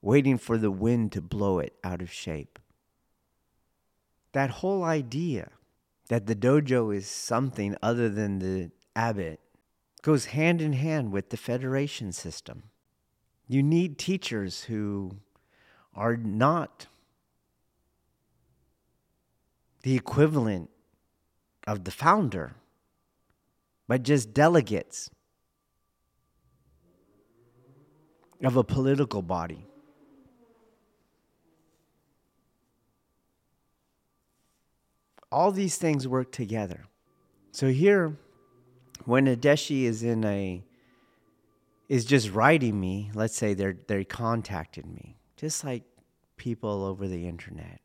[0.01, 2.61] waiting for the wind to blow it out of shape.
[4.31, 5.51] That whole idea
[6.11, 9.41] that the dojo is something other than the abbot
[10.07, 12.63] goes hand in hand with the federation system.
[13.49, 15.17] You need teachers who
[15.97, 16.87] are not
[19.83, 20.71] the equivalent
[21.67, 22.55] of the founder,
[23.89, 25.11] but just delegates
[28.45, 29.67] of a political body.
[35.33, 36.85] All these things work together.
[37.51, 38.17] So here,
[39.07, 40.63] when a deshi is in a
[41.89, 45.85] is just writing me, let's say they're they contacted me, just like
[46.37, 47.81] people over the internet.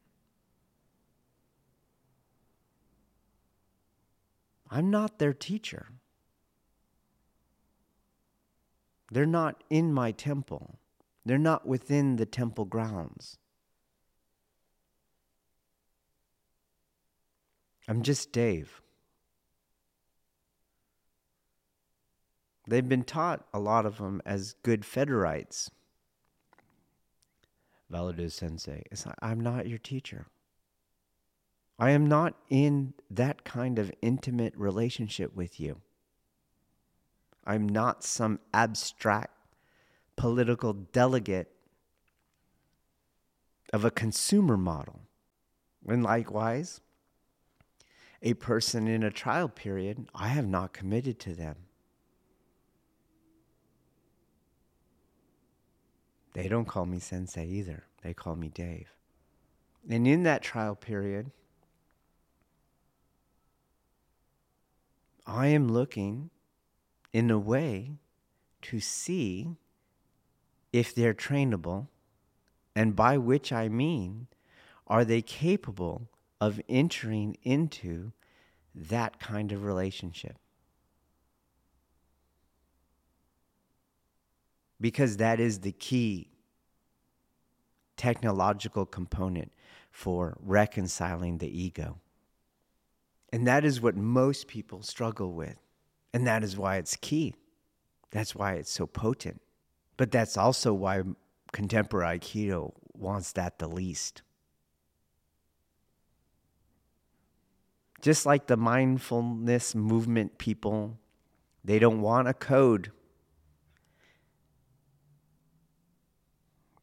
[4.70, 5.88] I'm not their teacher.
[9.12, 10.80] They're not in my temple.
[11.26, 13.38] They're not within the temple grounds.
[17.88, 18.82] I'm just Dave.
[22.68, 25.70] They've been taught, a lot of them, as good Federites.
[27.92, 28.84] Valadez Sensei,
[29.22, 30.28] I'm not your teacher.
[31.78, 35.82] I am not in that kind of intimate relationship with you.
[37.46, 39.36] I'm not some abstract
[40.16, 41.52] political delegate
[43.74, 45.02] of a consumer model.
[45.88, 46.82] And likewise,
[48.22, 51.56] a person in a trial period, I have not committed to them.
[56.34, 57.84] They don't call me sensei either.
[58.04, 58.94] They call me Dave.
[59.90, 61.32] And in that trial period,
[65.26, 66.30] I am looking
[67.14, 67.98] in a way
[68.64, 69.56] to see
[70.72, 71.88] if they're trainable,
[72.76, 74.28] and by which I mean,
[74.88, 76.10] are they capable
[76.40, 78.14] of entering into
[78.74, 80.38] that kind of relationship?
[84.82, 86.28] Because that is the key
[87.96, 89.52] technological component
[89.92, 92.00] for reconciling the ego.
[93.32, 95.56] And that is what most people struggle with.
[96.14, 97.36] And that is why it's key.
[98.10, 99.40] That's why it's so potent.
[99.98, 101.04] But that's also why
[101.54, 104.24] contemporary Aikido wants that the least.
[108.02, 110.98] Just like the mindfulness movement people,
[111.64, 112.92] they don't want a code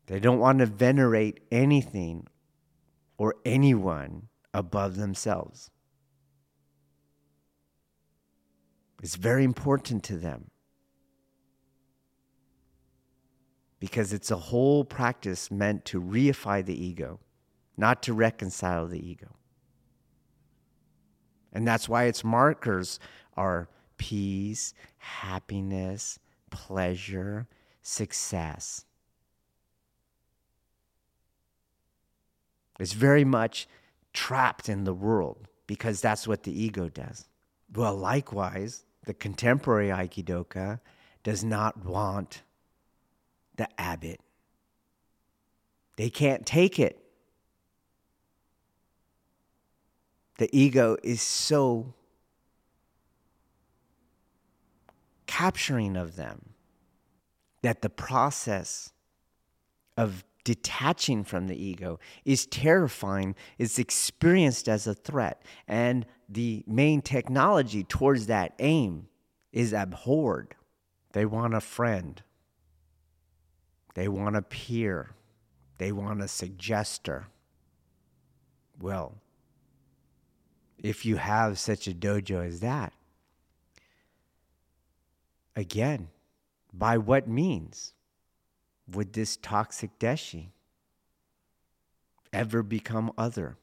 [0.09, 2.27] They don't want to venerate anything
[3.19, 5.71] or anyone above themselves.
[9.03, 10.51] It's very important to them
[13.81, 17.21] because it's a whole practice meant to reify the ego,
[17.77, 19.37] not to reconcile the ego.
[21.53, 22.99] And that's why its markers
[23.37, 26.19] are peace, happiness,
[26.51, 27.47] pleasure,
[27.83, 28.87] success.
[32.79, 33.69] Is very much
[34.13, 37.29] trapped in the world because that's what the ego does.
[37.75, 40.81] Well, likewise, the contemporary Aikidoka
[41.23, 42.43] does not want
[43.57, 44.21] the abbot.
[45.97, 47.03] They can't take it.
[50.39, 51.95] The ego is so
[55.27, 56.51] capturing of them
[57.63, 58.93] that the process
[59.97, 67.03] of detaching from the ego is terrifying, is experienced as a threat, and the main
[67.03, 69.09] technology towards that aim
[69.53, 70.55] is abhorred.
[71.13, 72.23] They want a friend,
[73.93, 75.11] they want a peer,
[75.77, 77.27] they want a suggester.
[78.81, 79.17] Well,
[80.79, 82.95] if you have such a dojo as that,
[85.55, 86.09] again,
[86.73, 87.93] by what means
[88.93, 90.49] would this toxic deshi
[92.33, 93.57] ever become other?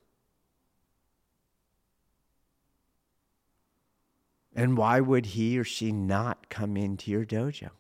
[4.56, 7.72] And why would he or she not come into your dojo?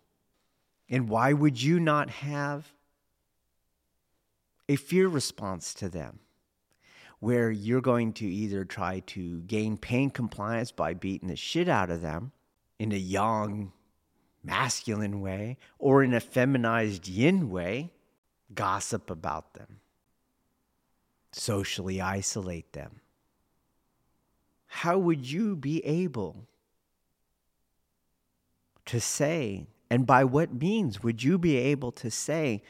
[0.89, 2.73] And why would you not have
[4.67, 6.19] a fear response to them?
[7.19, 11.89] Where you're going to either try to gain pain compliance by beating the shit out
[11.89, 12.33] of them
[12.77, 13.71] in a yang,
[14.45, 17.91] masculine way, or in a feminized yin way,
[18.53, 19.79] gossip about them,
[21.31, 23.01] socially isolate them.
[24.67, 26.47] How would you be able
[28.85, 32.61] to say, and by what means would you be able to say,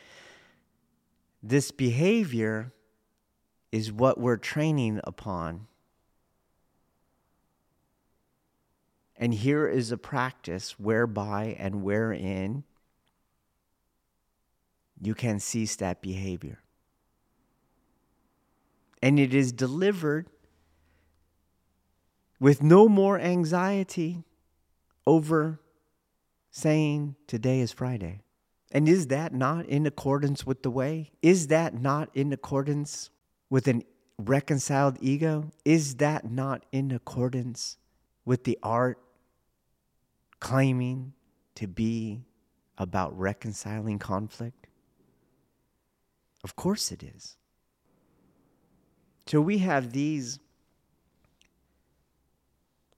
[1.43, 2.71] this behavior
[3.71, 5.67] is what we're training upon?
[9.17, 12.63] And here is a practice whereby and wherein
[15.01, 16.59] you can cease that behavior.
[19.01, 20.27] And it is delivered
[22.39, 24.23] with no more anxiety
[25.07, 25.59] over
[26.51, 28.21] saying today is Friday.
[28.71, 31.11] And is that not in accordance with the way?
[31.21, 33.09] Is that not in accordance
[33.49, 33.83] with an
[34.17, 35.51] reconciled ego?
[35.63, 37.77] Is that not in accordance
[38.25, 38.97] with the art
[40.39, 41.13] claiming
[41.55, 42.23] to be
[42.77, 44.67] about reconciling conflict?
[46.43, 47.37] Of course it is.
[49.27, 50.39] So we have these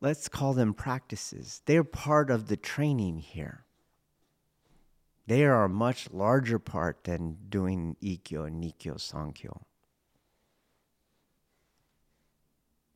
[0.01, 1.61] let's call them practices.
[1.65, 3.65] They're part of the training here.
[5.25, 9.61] They are a much larger part than doing Ikkyo, Nikkyo, Sankyo.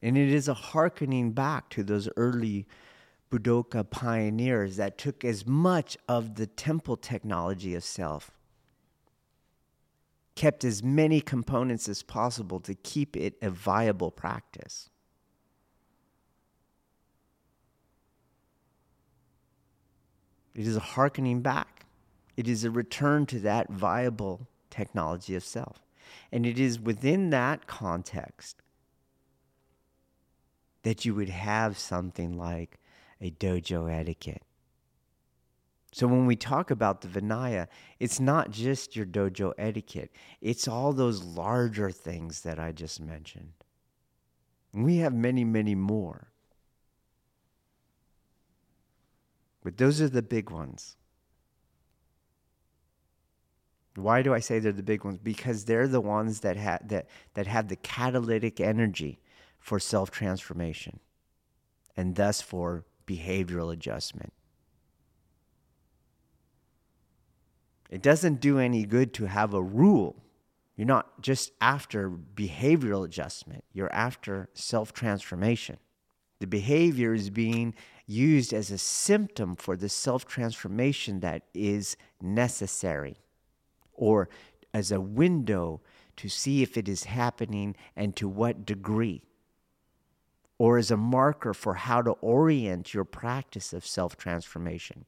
[0.01, 2.67] And it is a hearkening back to those early
[3.31, 8.31] Budoka pioneers that took as much of the temple technology of self,
[10.35, 14.89] kept as many components as possible to keep it a viable practice.
[20.53, 21.85] It is a hearkening back.
[22.35, 25.81] It is a return to that viable technology of self.
[26.31, 28.61] And it is within that context
[30.83, 32.77] that you would have something like
[33.21, 34.43] a dojo etiquette.
[35.93, 37.67] So when we talk about the Vinaya,
[37.99, 43.51] it's not just your dojo etiquette, it's all those larger things that I just mentioned.
[44.73, 46.29] We have many, many more.
[49.63, 50.95] But those are the big ones.
[53.95, 55.19] Why do I say they're the big ones?
[55.21, 59.19] Because they're the ones that, ha- that, that have the catalytic energy
[59.59, 61.01] for self transformation
[61.97, 64.33] and thus for behavioral adjustment.
[67.89, 70.15] It doesn't do any good to have a rule.
[70.77, 75.77] You're not just after behavioral adjustment, you're after self transformation.
[76.39, 77.75] The behavior is being
[78.07, 83.17] used as a symptom for the self transformation that is necessary,
[83.93, 84.29] or
[84.73, 85.81] as a window
[86.17, 89.21] to see if it is happening and to what degree,
[90.61, 95.05] or as a marker for how to orient your practice of self transformation.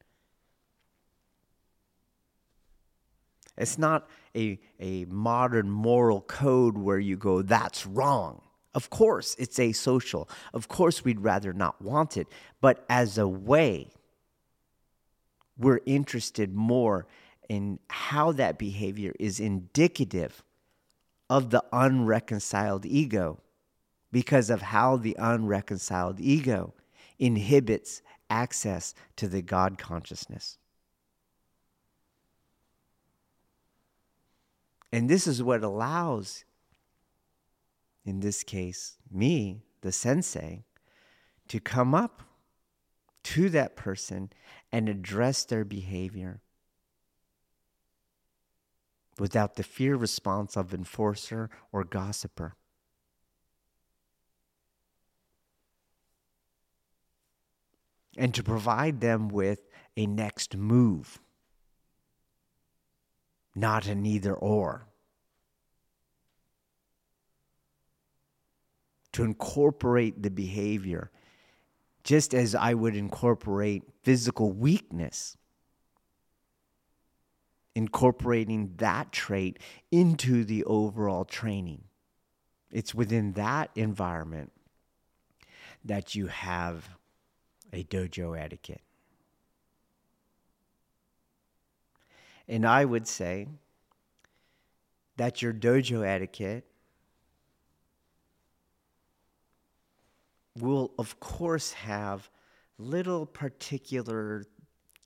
[3.56, 8.42] It's not a, a modern moral code where you go, that's wrong.
[8.74, 10.28] Of course, it's asocial.
[10.56, 12.26] Of course, we'd rather not want it.
[12.60, 13.92] But as a way,
[15.56, 17.06] we're interested more
[17.48, 20.44] in how that behavior is indicative
[21.30, 23.43] of the unreconciled ego
[24.14, 26.74] because of how the unreconciled ego
[27.18, 30.60] inhibits access to the God consciousness.
[34.92, 36.46] And this is what allows
[38.06, 40.66] in this case, me, the sensei,
[41.48, 42.22] to come up
[43.24, 44.30] to that person
[44.72, 46.42] and address their behavior
[49.18, 52.56] without the fear response of enforcer or gossiper.
[58.18, 59.60] and to provide them with
[59.98, 61.20] a next move,
[63.56, 64.88] not an either or.
[69.14, 71.12] To incorporate the behavior,
[72.04, 75.38] just as I would incorporate physical weakness,
[77.76, 79.60] incorporating that trait
[79.92, 81.84] into the overall training.
[82.72, 84.52] It's within that environment
[85.86, 86.90] that you have
[87.74, 88.82] a dojo etiquette.
[92.48, 93.48] And I would say
[95.18, 96.66] that your dojo etiquette
[100.60, 102.30] will, of course, have
[102.78, 104.44] little particular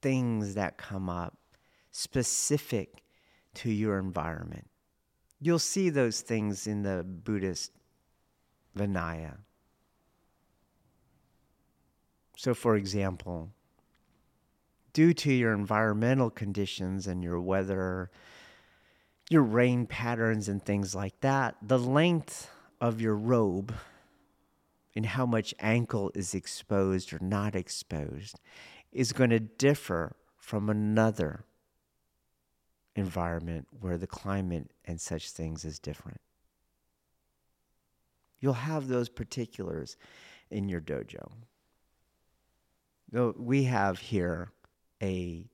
[0.02, 1.38] things that come up
[1.92, 3.04] specific
[3.54, 4.68] to your environment.
[5.40, 7.72] You'll see those things in the Buddhist
[8.78, 9.38] Vinaya.
[12.38, 13.50] So, for example,
[14.94, 18.12] due to your environmental conditions and your weather,
[19.28, 23.74] your rain patterns, and things like that, the length of your robe
[24.96, 28.40] and how much ankle is exposed or not exposed
[28.92, 31.44] is going to differ from another
[32.96, 36.22] environment where the climate and such things is different.
[38.40, 39.98] You'll have those particulars
[40.52, 41.32] in your dojo.
[43.12, 44.52] We have here
[45.02, 45.46] a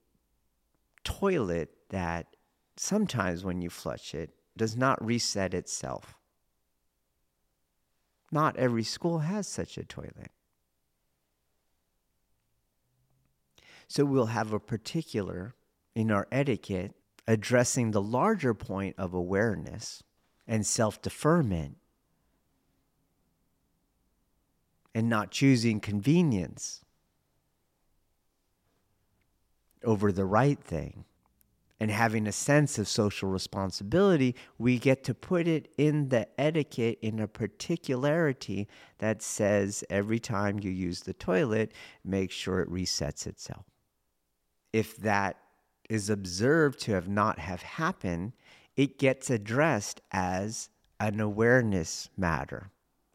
[1.04, 2.36] toilet that
[2.76, 6.16] sometimes when you flush it does not reset itself.
[8.32, 10.32] Not every school has such a toilet.
[13.88, 15.54] So we'll have a particular
[15.94, 16.96] in our etiquette
[17.28, 20.02] addressing the larger point of awareness
[20.48, 21.78] and self deferment
[24.96, 26.83] and not choosing convenience
[29.84, 31.06] over the right thing
[31.80, 36.98] and having a sense of social responsibility, we get to put it in the etiquette
[37.02, 38.68] in a particularity
[39.00, 41.74] that says every time you use the toilet,
[42.06, 43.66] make sure it resets itself.
[44.72, 45.38] If that
[45.90, 48.32] is observed to have not have happened,
[48.78, 50.70] it gets addressed as
[51.00, 52.72] an awareness matter.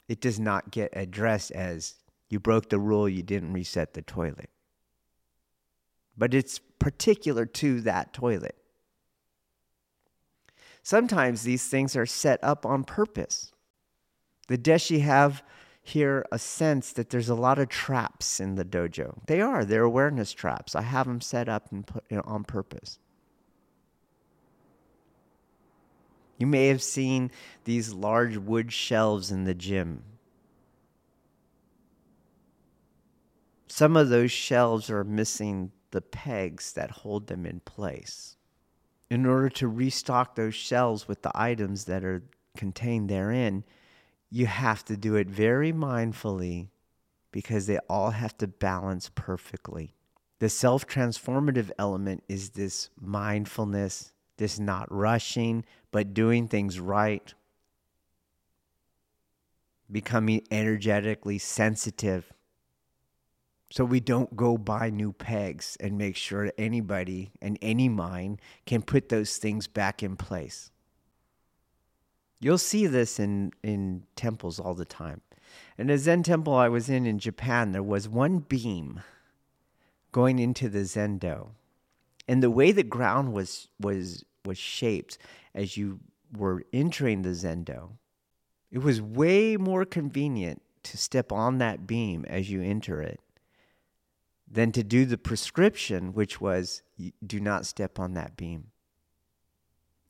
[0.08, 1.94] It does not get addressed as
[2.28, 4.50] you broke the rule, you didn't reset the toilet.
[6.18, 8.56] But it's particular to that toilet.
[10.82, 13.52] Sometimes these things are set up on purpose.
[14.48, 15.42] The deshi have
[15.82, 19.18] here a sense that there's a lot of traps in the dojo.
[19.26, 20.74] They are, they're awareness traps.
[20.74, 22.98] I have them set up and put, you know, on purpose.
[26.38, 27.30] You may have seen
[27.64, 30.04] these large wood shelves in the gym.
[33.66, 38.36] Some of those shelves are missing the pegs that hold them in place.
[39.10, 42.22] In order to restock those shelves with the items that are
[42.56, 43.64] contained therein,
[44.30, 46.68] you have to do it very mindfully
[47.32, 49.94] because they all have to balance perfectly.
[50.40, 57.32] The self transformative element is this mindfulness, this not rushing, but doing things right,
[59.90, 62.32] becoming energetically sensitive
[63.70, 68.80] so we don't go buy new pegs and make sure anybody and any mine can
[68.82, 70.70] put those things back in place.
[72.40, 75.20] You'll see this in, in temples all the time.
[75.76, 79.00] In a Zen temple I was in in Japan, there was one beam
[80.12, 81.48] going into the Zendo.
[82.26, 85.18] And the way the ground was, was, was shaped
[85.54, 86.00] as you
[86.36, 87.90] were entering the Zendo,
[88.70, 93.20] it was way more convenient to step on that beam as you enter it
[94.50, 96.82] than to do the prescription, which was
[97.24, 98.68] do not step on that beam.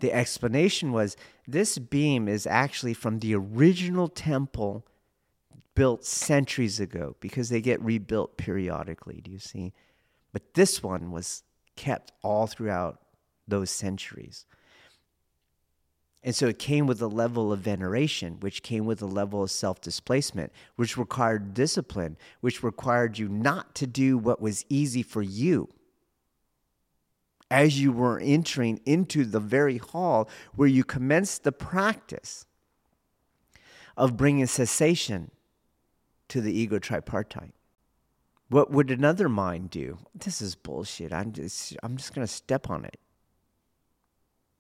[0.01, 1.17] The explanation was
[1.47, 4.87] this beam is actually from the original temple
[5.75, 9.21] built centuries ago because they get rebuilt periodically.
[9.21, 9.73] Do you see?
[10.33, 11.43] But this one was
[11.77, 13.01] kept all throughout
[13.47, 14.45] those centuries.
[16.23, 19.51] And so it came with a level of veneration, which came with a level of
[19.51, 25.23] self displacement, which required discipline, which required you not to do what was easy for
[25.23, 25.69] you.
[27.51, 32.45] As you were entering into the very hall where you commenced the practice
[33.97, 35.31] of bringing cessation
[36.29, 37.55] to the ego tripartite.
[38.51, 39.99] What would another mind do?
[40.15, 41.13] This is bullshit.
[41.13, 42.99] I'm just I'm just going to step on it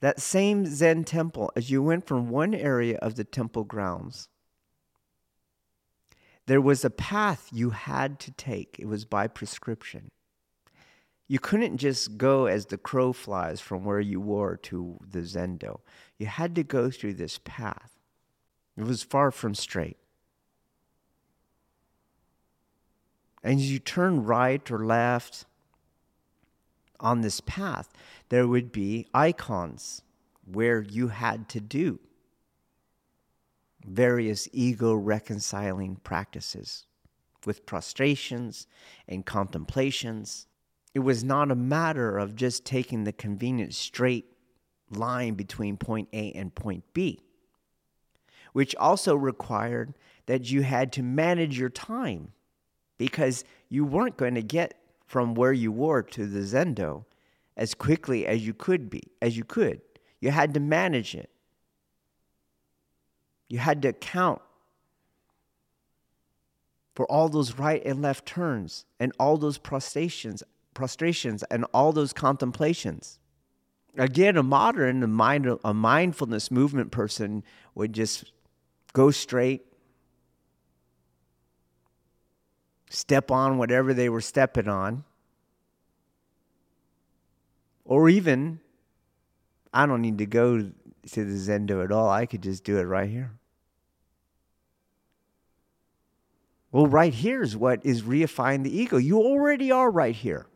[0.01, 4.29] that same Zen temple, as you went from one area of the temple grounds,
[6.47, 8.77] there was a path you had to take.
[8.79, 10.11] It was by prescription.
[11.27, 15.81] You couldn't just go as the crow flies from where you were to the Zendo.
[16.17, 17.99] You had to go through this path.
[18.79, 19.99] It was far from straight.
[23.43, 25.45] And as you turn right or left
[26.99, 27.93] on this path,
[28.29, 30.03] there would be icons
[30.45, 31.99] where you had to do
[33.87, 36.87] various ego reconciling practices
[37.47, 38.66] with prostrations
[39.07, 40.47] and contemplations.
[40.95, 44.26] It was not a matter of just taking the convenient straight
[44.91, 47.20] line between point A and point B,
[48.53, 49.95] which also required
[50.26, 52.33] that you had to manage your time
[52.99, 54.74] because you weren't going to get
[55.07, 57.05] from where you were to the zendo
[57.59, 59.81] as quickly as you could be as you could
[60.21, 61.31] you had to manage it
[63.49, 64.41] you had to account
[66.99, 70.43] for all those right and left turns and all those prostrations,
[70.75, 73.21] prostrations and all those contemplations.
[73.97, 77.45] Again, a modern, a, mind, a mindfulness movement person
[77.77, 78.33] would just
[78.95, 79.65] go straight,
[82.91, 85.05] step on whatever they were stepping on,
[87.89, 88.61] or even,
[89.72, 92.09] I don't need to go to the Zendo at all.
[92.09, 93.32] I could just do it right here.
[96.70, 98.99] Well, right here is what is reifying the ego.
[98.99, 100.47] You already are right here.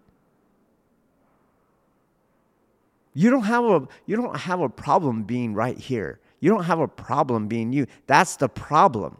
[3.15, 6.21] You don't have a you don't have a problem being right here.
[6.41, 7.87] You don't have a problem being you.
[8.07, 9.17] That's the problem.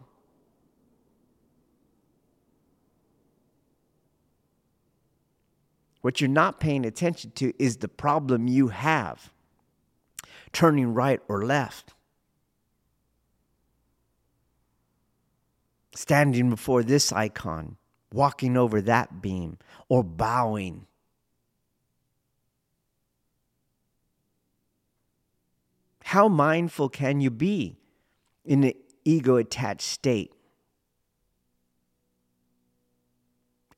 [6.03, 9.33] What you're not paying attention to is the problem you have.
[10.53, 11.95] Turning right or left.
[15.95, 17.77] standing before this icon,
[18.13, 20.87] walking over that beam, or bowing.
[26.05, 27.79] How mindful can you be
[28.45, 28.75] in an
[29.05, 30.33] ego attached state?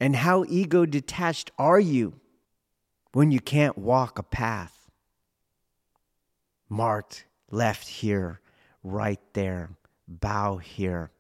[0.01, 2.21] And how ego detached are you
[3.13, 4.91] when you can't walk a path
[6.69, 8.41] marked left here,
[8.83, 9.71] right there,
[10.09, 11.11] bow here?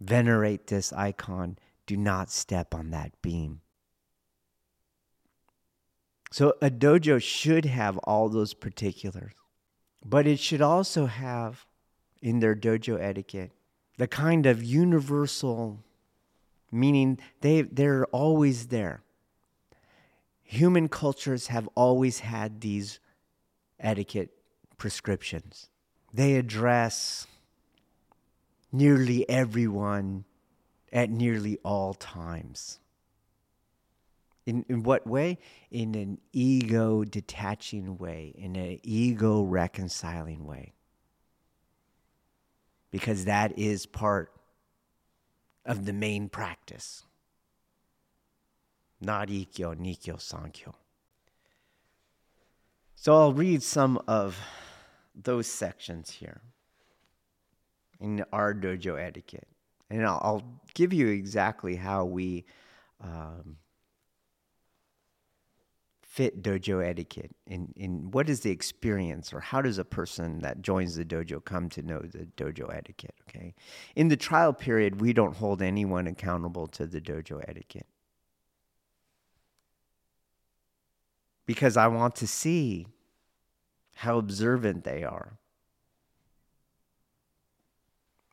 [0.00, 1.58] Venerate this icon.
[1.86, 3.60] Do not step on that beam.
[6.32, 9.32] So, a dojo should have all those particulars,
[10.04, 11.64] but it should also have
[12.20, 13.52] in their dojo etiquette
[13.96, 15.84] the kind of universal
[16.70, 19.02] meaning they, they're always there.
[20.42, 23.00] Human cultures have always had these
[23.80, 24.30] etiquette
[24.78, 25.68] prescriptions.
[26.12, 27.26] They address
[28.72, 30.24] nearly everyone
[30.92, 32.78] at nearly all times.
[34.44, 35.38] In, in what way?
[35.70, 40.74] In an ego detaching way, in an ego reconciling way.
[42.92, 44.30] Because that is part
[45.66, 47.02] of the main practice.
[49.00, 49.74] Not Ikkyo,
[50.16, 50.74] Sankyo.
[52.94, 54.38] So I'll read some of
[55.14, 56.40] those sections here
[58.00, 59.48] in our dojo etiquette.
[59.90, 62.44] And I'll, I'll give you exactly how we
[63.00, 63.58] um,
[66.16, 67.30] fit dojo etiquette?
[67.46, 71.68] In what is the experience or how does a person that joins the dojo come
[71.68, 73.54] to know the dojo etiquette okay?
[73.94, 77.86] In the trial period we don't hold anyone accountable to the dojo etiquette.
[81.44, 82.86] Because i want to see
[83.96, 85.38] how observant they are.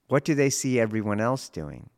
[0.07, 1.89] What do they see everyone else doing?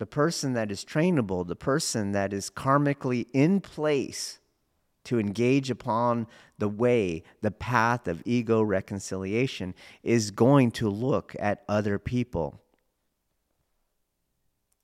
[0.00, 4.38] The person that is trainable, the person that is karmically in place
[5.04, 6.26] to engage upon
[6.56, 12.62] the way, the path of ego reconciliation, is going to look at other people.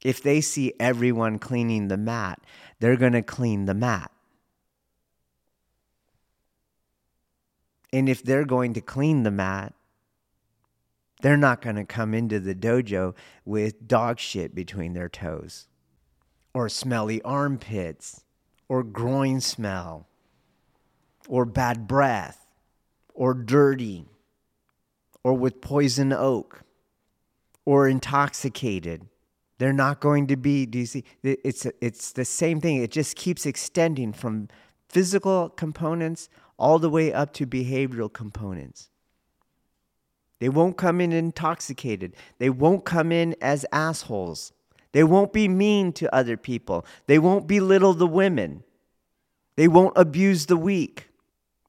[0.05, 2.39] If they see everyone cleaning the mat,
[2.79, 4.11] they're going to clean the mat.
[7.91, 9.73] And if they're going to clean the mat,
[11.23, 13.15] they're not going to come into the dojo
[13.45, 15.67] with dog shit between their toes,
[16.53, 18.23] or smelly armpits,
[18.69, 20.07] or groin smell,
[21.29, 22.47] or bad breath,
[23.15, 24.07] or dirty,
[25.25, 26.63] or with poison oak,
[27.65, 29.07] or intoxicated.
[29.59, 31.05] They're not going to be, do you see?
[31.23, 32.77] It's, it's the same thing.
[32.77, 34.49] It just keeps extending from
[34.89, 38.91] physical components all the way up to behavioral components.
[40.39, 42.15] They won't come in intoxicated.
[42.39, 44.53] They won't come in as assholes.
[44.93, 46.85] They won't be mean to other people.
[47.07, 48.65] They won't belittle the women.
[49.57, 51.09] They won't abuse the weak.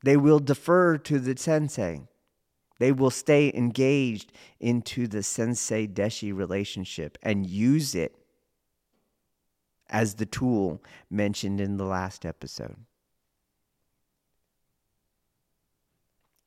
[0.04, 2.02] They will defer to the sensei.
[2.80, 8.16] They will stay engaged into the sensei deshi relationship and use it
[9.90, 12.76] as the tool mentioned in the last episode.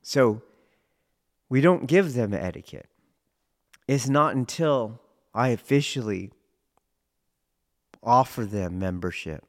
[0.02, 0.42] So
[1.51, 2.88] we don't give them etiquette.
[3.86, 5.01] It's not until
[5.34, 6.30] I officially
[8.03, 9.44] offer them membership,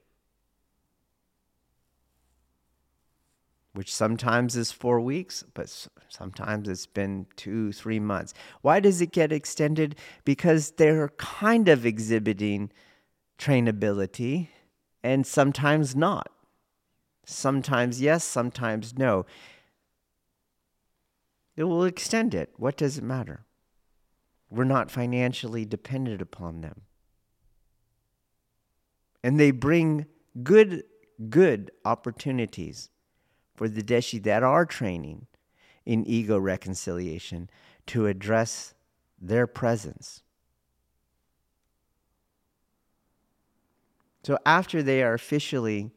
[3.73, 8.33] which sometimes is four weeks, but sometimes it's been two, three months.
[8.61, 9.95] Why does it get extended?
[10.25, 12.71] Because they're kind of exhibiting
[13.37, 14.47] trainability
[15.03, 16.31] and sometimes not.
[17.25, 19.25] Sometimes yes, sometimes no.
[21.55, 22.53] It will extend it.
[22.57, 23.45] What does it matter?
[24.49, 26.81] We're not financially dependent upon them.
[29.23, 30.05] And they bring
[30.43, 30.83] good,
[31.29, 32.89] good opportunities
[33.55, 35.27] for the Deshi that are training
[35.85, 37.49] in ego reconciliation
[37.87, 38.73] to address
[39.19, 40.23] their presence.
[44.23, 45.91] So after they are officially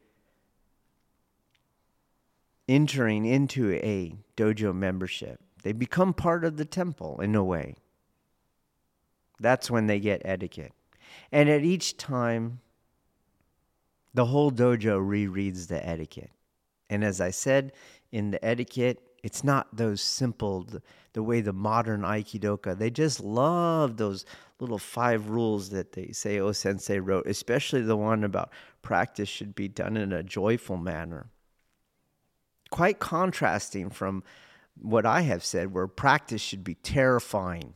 [2.67, 7.73] entering into a dojo membership, they become part of the temple in a way.
[9.39, 10.73] That's when they get etiquette.
[11.31, 12.59] And at each time,
[14.13, 16.29] the whole dojo rereads the etiquette.
[16.87, 17.73] And as I said,
[18.11, 20.67] in the etiquette, it's not those simple,
[21.13, 24.23] the, way the modern Aikidoka, they just love those
[24.59, 28.51] little five rules that they say O Sensei wrote, especially the one about
[28.83, 31.31] practice should be done in a joyful manner.
[32.69, 34.23] Quite contrasting from
[34.81, 37.73] what I have said, where practice should be terrifying.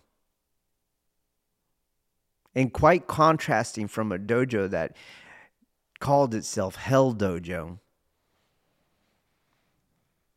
[2.56, 4.95] And quite contrasting from a dojo that
[6.00, 7.80] called itself Hell Dojo.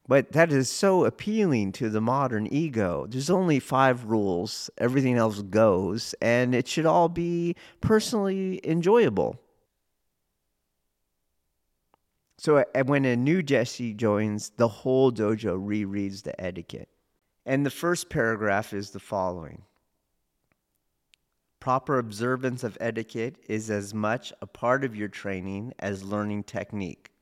[0.08, 3.06] But that is so appealing to the modern ego.
[3.08, 9.40] There's only five rules, everything else goes, and it should all be personally enjoyable.
[12.42, 16.88] So when a new deshi joins, the whole dojo rereads the etiquette.
[17.46, 19.62] And the first paragraph is the following
[21.60, 27.12] Proper observance of etiquette is as much a part of your training as learning technique.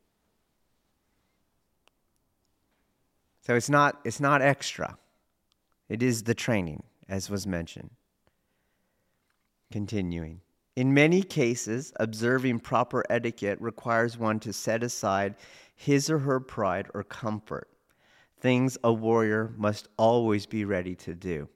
[3.42, 4.96] So it's not, it's not extra,
[5.90, 7.90] it is the training, as was mentioned.
[9.70, 10.40] Continuing.
[10.76, 15.34] In many cases, observing proper etiquette requires one to set aside
[15.74, 17.68] his or her pride or comfort,
[18.38, 21.48] things a warrior must always be ready to do.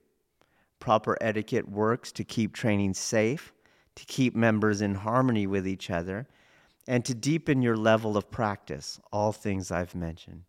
[0.79, 3.53] Proper etiquette works to keep training safe,
[3.95, 6.27] to keep members in harmony with each other,
[6.87, 10.43] and to deepen your level of practice, all things I've mentioned.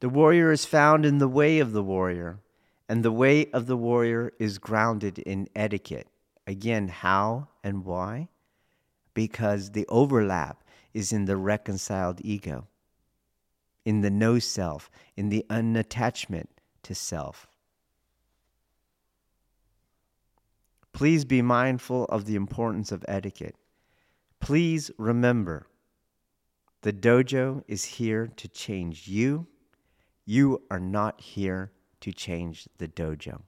[0.00, 2.40] The warrior is found in the way of the warrior,
[2.88, 6.08] and the way of the warrior is grounded in etiquette.
[6.46, 8.28] Again, how and why?
[9.14, 12.66] Because the overlap is in the reconciled ego,
[13.84, 16.46] in the no self, in the unattachment
[16.82, 17.46] to self.
[20.92, 23.56] Please be mindful of the importance of etiquette.
[24.40, 25.66] Please remember
[26.82, 29.46] the dojo is here to change you.
[30.24, 33.42] You are not here to change the dojo.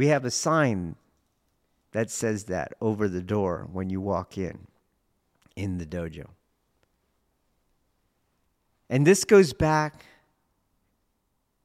[0.00, 0.96] We have a sign
[1.92, 4.66] that says that over the door when you walk in,
[5.56, 6.24] in the dojo.
[8.88, 10.06] And this goes back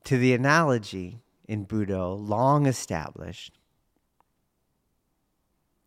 [0.03, 3.57] to the analogy in Budo, long established,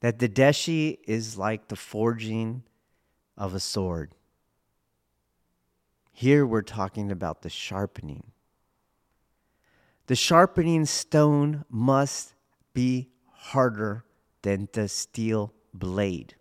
[0.01, 2.63] that the deshi is like the forging
[3.37, 4.15] of a sword.
[6.13, 8.23] Here we're talking about the sharpening.
[10.07, 12.33] The sharpening stone must
[12.79, 14.05] be harder
[14.43, 16.37] than the steel blade.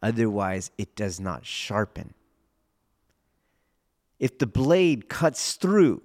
[0.00, 2.14] Otherwise, it does not sharpen.
[4.20, 6.02] If the blade cuts through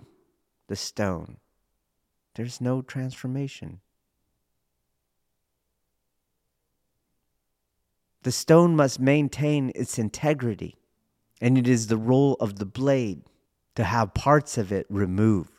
[0.66, 1.38] the stone,
[2.34, 3.82] there's no transformation.
[8.24, 10.80] The stone must maintain its integrity,
[11.40, 13.22] and it is the role of the blade
[13.76, 15.52] to have parts of it removed.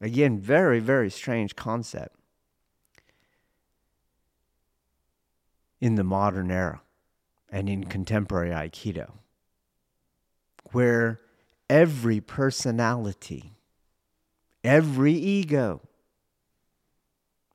[0.00, 2.15] Again, very, very strange concept
[5.80, 6.80] in the modern era
[7.50, 9.12] and in contemporary Aikido,
[10.72, 11.20] where
[11.68, 13.56] every personality
[14.66, 15.80] Every ego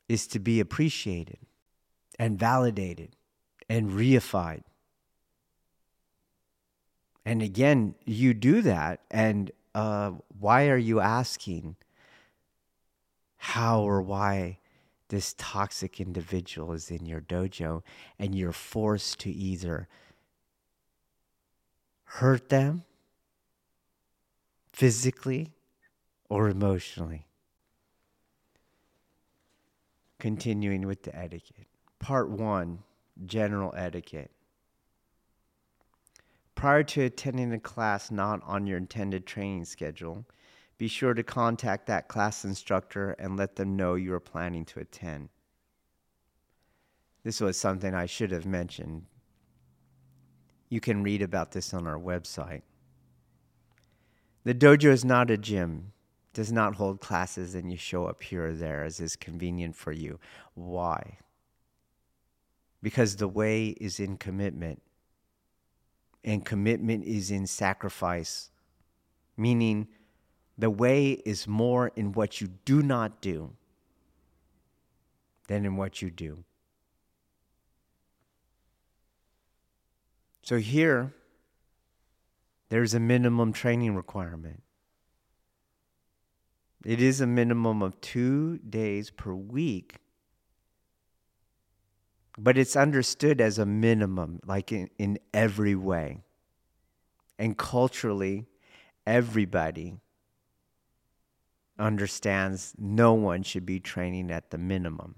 [0.07, 1.39] is to be appreciated
[2.17, 3.17] and validated
[3.67, 4.63] and reified.
[7.25, 9.01] And again, you do that.
[9.11, 11.75] And uh, why are you asking
[13.35, 14.59] how or why
[15.11, 17.83] this toxic individual is in your dojo
[18.17, 19.89] and you're forced to either
[22.05, 22.83] hurt them
[24.71, 25.51] physically
[26.29, 27.27] or emotionally?
[30.17, 31.67] Continuing with the etiquette.
[31.99, 32.79] Part one
[33.25, 34.31] general etiquette.
[36.55, 40.25] Prior to attending a class not on your intended training schedule,
[40.81, 44.79] be sure to contact that class instructor and let them know you are planning to
[44.79, 45.29] attend.
[47.23, 49.05] This was something I should have mentioned.
[50.69, 52.63] You can read about this on our website.
[54.43, 55.91] The dojo is not a gym,
[56.33, 59.91] does not hold classes and you show up here or there as is convenient for
[59.91, 60.19] you.
[60.55, 61.19] Why?
[62.81, 64.81] Because the way is in commitment
[66.23, 68.49] and commitment is in sacrifice,
[69.37, 69.87] meaning
[70.61, 73.51] the way is more in what you do not do
[75.47, 76.43] than in what you do.
[80.43, 81.13] So here,
[82.69, 84.63] there's a minimum training requirement.
[86.85, 89.97] It is a minimum of two days per week
[92.37, 96.17] but it's understood as a minimum, like in, in every way.
[97.37, 98.47] And culturally,
[99.05, 99.97] everybody
[101.81, 105.15] understands no one should be training at the minimum.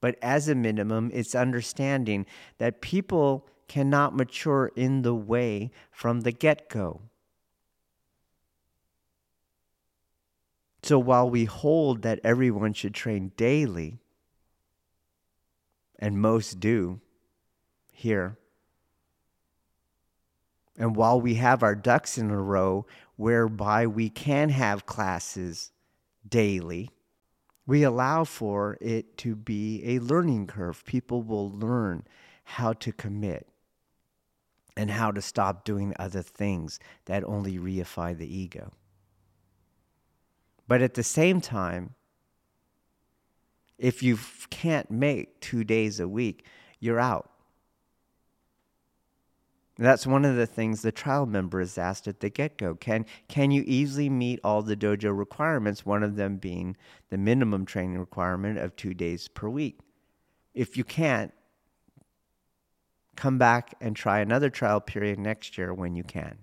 [0.00, 2.26] But as a minimum, it's understanding
[2.58, 7.00] that people cannot mature in the way from the get go.
[10.82, 14.00] So while we hold that everyone should train daily,
[15.98, 17.00] and most do
[17.90, 18.36] here.
[20.76, 22.84] And while we have our ducks in a row
[23.16, 25.72] whereby we can have classes
[26.28, 26.90] daily,
[27.66, 30.84] we allow for it to be a learning curve.
[30.84, 32.04] People will learn
[32.44, 33.48] how to commit
[34.76, 38.72] and how to stop doing other things that only reify the ego.
[40.66, 41.94] But at the same time,
[43.78, 44.18] if you
[44.50, 46.46] can't make two days a week,
[46.80, 47.30] you're out.
[49.76, 52.76] That's one of the things the trial member is asked at the get go.
[52.76, 55.84] Can, can you easily meet all the dojo requirements?
[55.84, 56.76] One of them being
[57.10, 59.80] the minimum training requirement of two days per week.
[60.54, 61.32] If you can't,
[63.16, 66.38] come back and try another trial period next year when you can.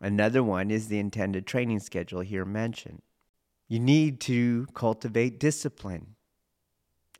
[0.00, 3.02] Another one is the intended training schedule here mentioned.
[3.68, 6.16] You need to cultivate discipline.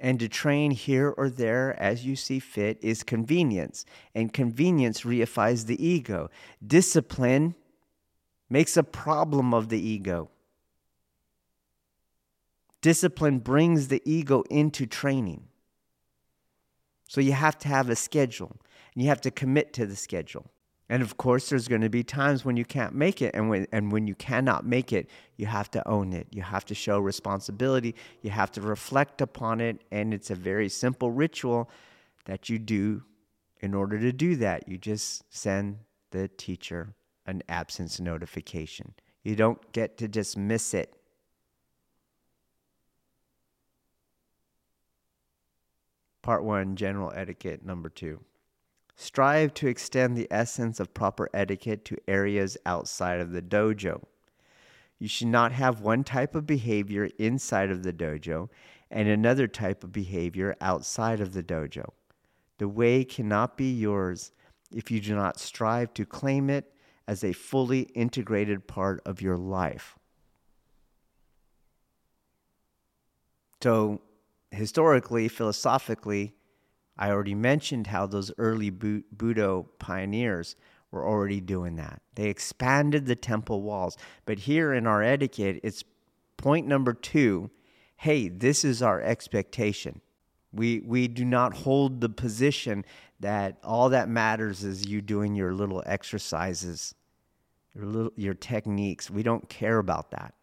[0.03, 3.85] And to train here or there as you see fit is convenience.
[4.17, 6.29] And convenience reifies the ego.
[6.67, 7.55] Discipline
[8.51, 10.29] makes a problem of the ego.
[12.81, 15.45] Discipline brings the ego into training.
[17.07, 18.57] So you have to have a schedule
[18.95, 20.51] and you have to commit to the schedule.
[20.93, 23.35] And of course, there's going to be times when you can't make it.
[23.35, 26.27] And when, and when you cannot make it, you have to own it.
[26.31, 27.95] You have to show responsibility.
[28.21, 29.81] You have to reflect upon it.
[29.91, 31.71] And it's a very simple ritual
[32.27, 33.05] that you do
[33.61, 34.69] in order to do that.
[34.69, 35.79] You just send
[36.11, 36.93] the teacher
[37.25, 38.93] an absence notification.
[39.23, 40.95] You don't get to dismiss it.
[46.21, 48.21] Part one General Etiquette, number two.
[48.95, 54.03] Strive to extend the essence of proper etiquette to areas outside of the dojo.
[54.99, 58.49] You should not have one type of behavior inside of the dojo
[58.91, 61.91] and another type of behavior outside of the dojo.
[62.59, 64.33] The way cannot be yours
[64.71, 66.73] if you do not strive to claim it
[67.09, 69.99] as a fully integrated part of your life.
[73.63, 74.01] So,
[74.51, 76.35] historically, philosophically,
[76.97, 80.57] I already mentioned how those early Budo pioneers
[80.91, 82.03] were already doing that.
[82.15, 83.97] They expanded the temple walls.
[84.27, 85.85] But here in our etiquette, it's
[86.37, 87.51] point number two
[87.97, 90.01] hey, this is our expectation.
[90.53, 92.85] We, we do not hold the position
[93.21, 96.97] that all that matters is you doing your little exercises,
[97.73, 99.09] your, little, your techniques.
[99.09, 100.35] We don't care about that.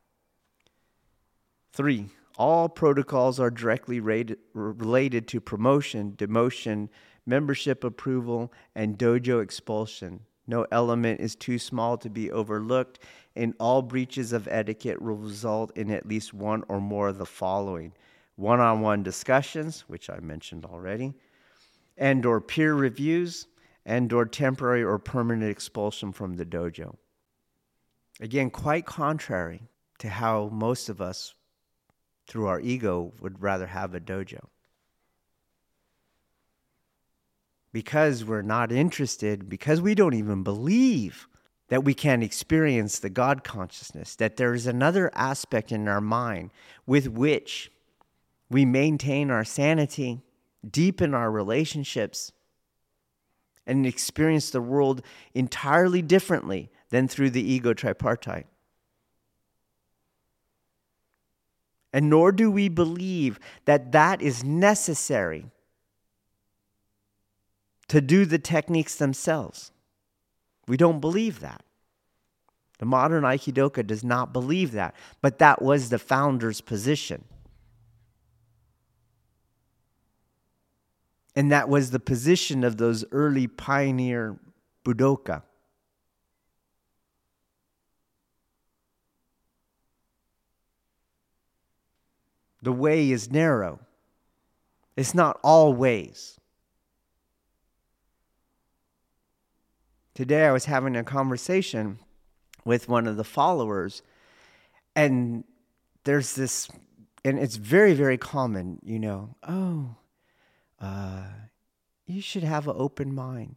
[1.74, 2.06] Three,
[2.40, 6.88] all protocols are directly related to promotion, demotion,
[7.26, 10.22] membership approval, and dojo expulsion.
[10.48, 13.00] No element is too small to be overlooked,
[13.36, 17.26] and all breaches of etiquette will result in at least one or more of the
[17.26, 17.94] following
[18.38, 21.14] one on one discussions, which I mentioned already,
[21.98, 23.48] and or peer reviews,
[23.86, 26.96] and or temporary or permanent expulsion from the dojo.
[28.22, 29.64] Again, quite contrary
[29.98, 31.36] to how most of us
[32.30, 34.46] through our ego would rather have a dojo.
[37.74, 41.28] Because we're not interested, because we don't even believe
[41.68, 46.52] that we can experience the God consciousness, that there is another aspect in our mind
[46.86, 47.72] with which
[48.50, 50.22] we maintain our sanity,
[50.70, 52.32] deepen our relationships,
[53.68, 55.04] and experience the world
[55.36, 58.48] entirely differently than through the ego tripartite.
[61.92, 65.46] And nor do we believe that that is necessary
[67.88, 69.72] to do the techniques themselves.
[70.68, 71.64] We don't believe that.
[72.78, 77.26] The modern Aikidoka does not believe that, but that was the founder's position.
[81.36, 84.38] And that was the position of those early pioneer
[84.86, 85.44] Budoka.
[92.62, 93.80] The way is narrow.
[94.96, 96.40] It's not all ways.
[100.14, 102.00] Today I was having a conversation
[102.66, 104.02] with one of the followers,
[104.94, 105.46] and
[106.04, 106.70] there's this,
[107.24, 109.96] and it's very, very common, you know, oh,
[110.82, 111.24] uh,
[112.06, 113.56] you should have an open mind.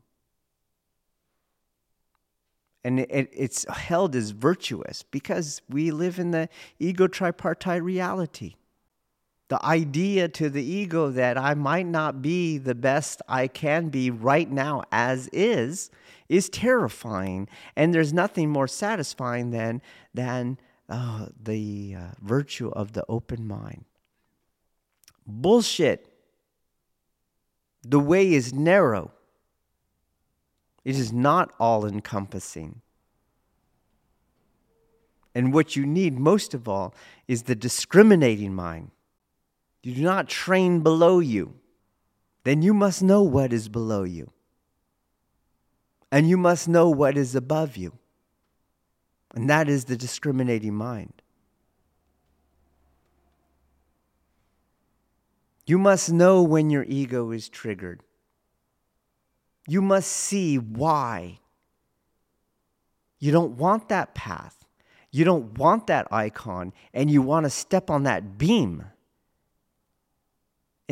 [2.85, 6.49] And it, it's held as virtuous because we live in the
[6.79, 8.55] ego tripartite reality
[9.53, 14.11] the idea to the ego that I might not be the best I can be
[14.11, 15.91] right now as is
[16.31, 17.51] is terrifying.
[17.77, 19.83] And there's nothing more satisfying than,
[20.15, 20.57] than
[20.89, 23.85] uh, the uh, virtue of the open mind.
[25.27, 26.11] Bullshit.
[27.83, 29.11] The way is narrow,
[30.83, 32.81] it is not all encompassing.
[35.35, 36.95] And what you need most of all
[37.29, 38.93] is the discriminating mind
[39.83, 41.55] you do not train below you,
[42.45, 44.31] then you must know what is below you.
[46.11, 47.99] And you must know what is above you.
[49.35, 51.23] And that is the discriminating mind.
[55.67, 58.03] You must know when your ego is triggered.
[59.67, 61.39] You must see why.
[63.21, 64.65] You don't want that path.
[65.11, 68.85] You don't want that icon, and you want to step on that beam.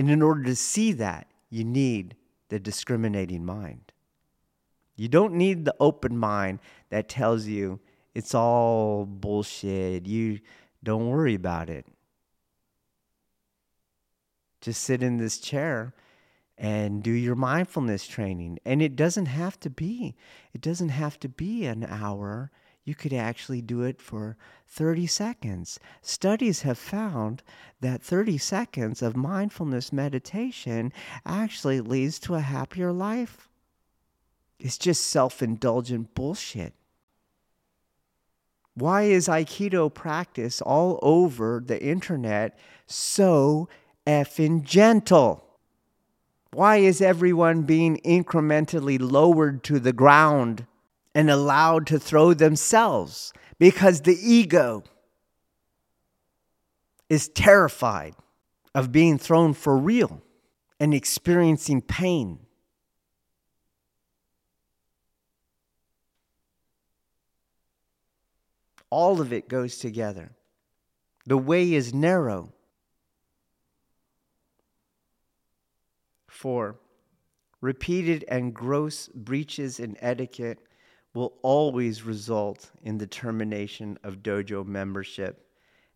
[0.01, 2.17] And in order to see that, you need
[2.49, 3.93] the discriminating mind.
[4.97, 7.81] You don't need the open mind that tells you
[8.15, 10.07] it's all bullshit.
[10.07, 10.41] You
[10.83, 11.85] don't worry about it.
[14.63, 15.93] Just sit in this chair
[16.57, 18.59] and do your mindfulness training.
[18.65, 20.17] And it doesn't have to be,
[20.55, 22.51] it doesn't have to be an hour
[22.85, 24.37] you could actually do it for
[24.69, 25.79] 30 seconds.
[26.03, 27.43] Studies have found
[27.81, 30.93] that 30 seconds of mindfulness meditation
[31.27, 33.49] actually leads to a happier life.
[34.59, 36.75] It's just self indulgent bullshit.
[38.75, 43.69] Why is Aikido practice all over the internet so
[44.07, 45.45] effing gentle?
[46.53, 50.67] Why is everyone being incrementally lowered to the ground?
[51.15, 54.85] And allowed to throw themselves because the ego
[57.09, 58.15] is terrified
[58.75, 60.23] of being thrown for real
[60.79, 62.39] and experiencing pain.
[68.89, 70.33] All of it goes together.
[71.27, 72.53] The way is narrow.
[76.29, 76.81] Four,
[77.61, 80.59] repeated and gross breaches in etiquette
[81.15, 85.47] will always result in the termination of dojo membership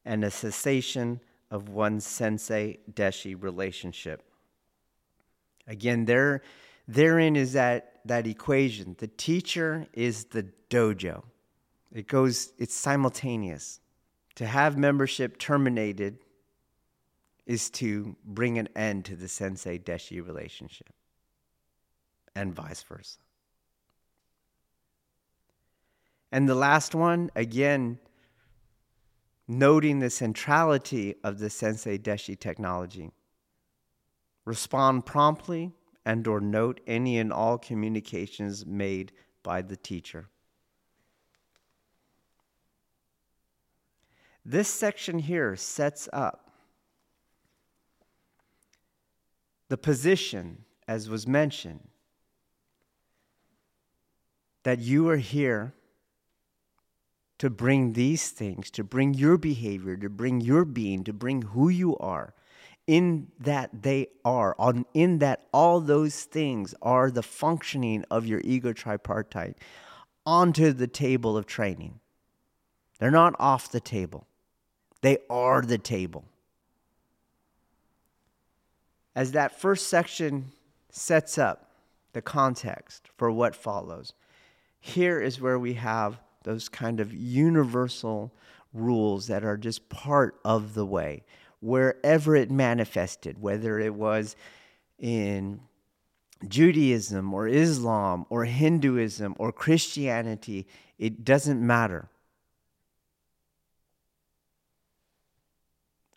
[0.04, 1.20] and a cessation
[1.50, 4.22] of one's sensei deshi relationship.
[5.66, 6.42] Again, there,
[6.88, 8.96] therein is that, that equation.
[8.98, 11.22] The teacher is the dojo.
[11.92, 13.80] It goes, it's simultaneous.
[14.34, 16.18] To have membership terminated
[17.46, 20.92] is to bring an end to the sensei deshi relationship,
[22.34, 23.18] and vice versa.
[26.32, 27.98] And the last one, again,
[29.46, 33.10] noting the centrality of the Sensei Deshi technology.
[34.44, 35.72] Respond promptly
[36.04, 40.28] and or note any and all communications made by the teacher.
[44.44, 46.50] This section here sets up
[49.68, 51.88] the position, as was mentioned,
[54.62, 55.72] that you are here
[57.44, 61.68] to bring these things, to bring your behavior, to bring your being, to bring who
[61.68, 62.32] you are,
[62.86, 68.40] in that they are, on in that all those things are the functioning of your
[68.44, 69.58] ego tripartite
[70.24, 72.00] onto the table of training.
[72.98, 74.26] They're not off the table.
[75.02, 76.24] They are the table.
[79.14, 80.52] As that first section
[80.88, 81.72] sets up
[82.14, 84.14] the context for what follows,
[84.80, 88.32] here is where we have those kind of universal
[88.72, 91.24] rules that are just part of the way,
[91.60, 94.36] wherever it manifested, whether it was
[94.98, 95.60] in
[96.46, 100.66] Judaism or Islam or Hinduism or Christianity,
[100.98, 102.08] it doesn't matter.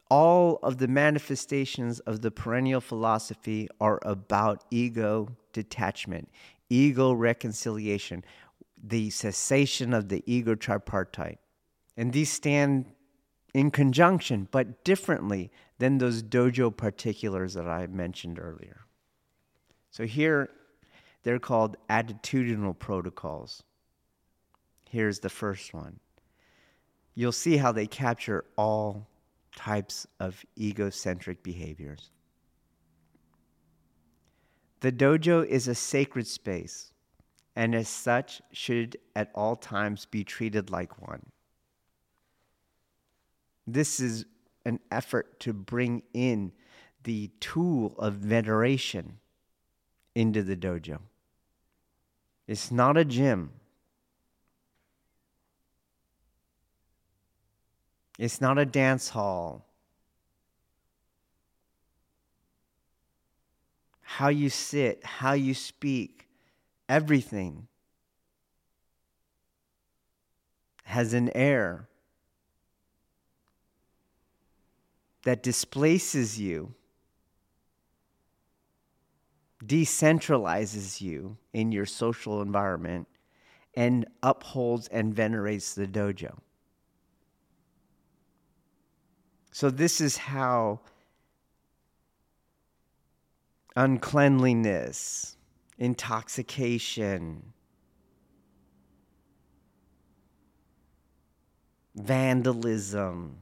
[0.09, 6.29] All of the manifestations of the perennial philosophy are about ego detachment,
[6.69, 8.23] ego reconciliation,
[8.81, 11.39] the cessation of the ego tripartite.
[11.95, 12.85] And these stand
[13.53, 18.85] in conjunction, but differently than those dojo particulars that I mentioned earlier.
[19.89, 20.49] So here,
[21.23, 23.63] they're called attitudinal protocols.
[24.89, 25.99] Here's the first one.
[27.15, 29.07] You'll see how they capture all
[29.55, 32.11] types of egocentric behaviors.
[34.81, 36.93] The dojo is a sacred space
[37.57, 41.25] and as such should at all times be treated like one.
[43.65, 44.25] This is
[44.63, 46.51] an effort to bring in
[47.03, 49.17] the tool of veneration
[50.13, 50.99] into the dojo.
[52.47, 53.49] It's not a gym.
[58.19, 59.65] It's not a dance hall.
[64.01, 66.16] How you sit, how you speak,
[66.89, 67.68] everything
[70.84, 71.88] has an air
[75.23, 76.73] that displaces you,
[79.65, 83.07] decentralizes you in your social environment,
[83.76, 86.38] and upholds and venerates the dojo.
[89.51, 90.81] So, this is how
[93.76, 95.36] uncleanliness,
[95.77, 97.53] intoxication,
[101.95, 103.37] vandalism,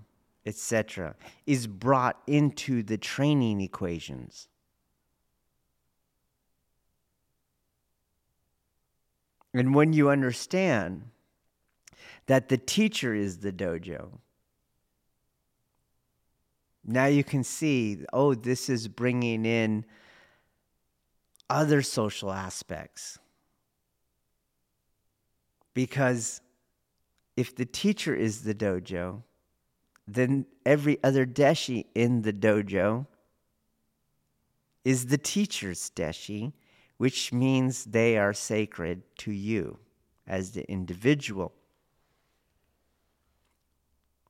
[0.46, 4.48] etc., is brought into the training equations.
[9.54, 11.04] And when you understand
[12.26, 14.20] that the teacher is the dojo,
[16.84, 19.86] now you can see, oh, this is bringing in
[21.50, 23.20] other social aspects.
[25.74, 26.42] Because
[27.36, 29.24] if the teacher is the dojo,
[30.08, 33.08] then every other deshi in the dojo
[34.84, 36.54] is the teacher's deshi,
[36.98, 39.80] which means they are sacred to you
[40.28, 41.54] as the individual.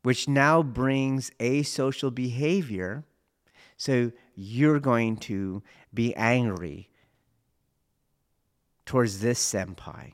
[0.01, 3.03] Which now brings asocial behavior.
[3.77, 5.61] So you're going to
[5.93, 6.89] be angry
[8.85, 10.13] towards this senpai.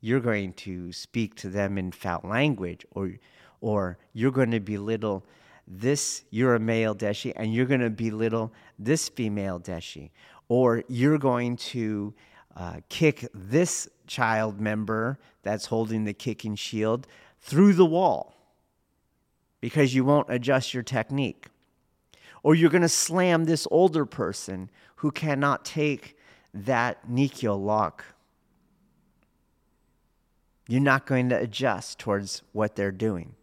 [0.00, 3.12] You're going to speak to them in foul language, or,
[3.60, 5.24] or you're going to belittle
[5.66, 10.10] this, you're a male deshi, and you're going to belittle this female deshi,
[10.48, 12.14] or you're going to
[12.56, 17.06] uh, kick this child member that's holding the kicking shield
[17.40, 18.34] through the wall
[19.60, 21.46] because you won't adjust your technique.
[22.42, 26.16] Or you're going to slam this older person who cannot take
[26.54, 28.04] that Nikyo lock,
[30.66, 33.34] you're not going to adjust towards what they're doing.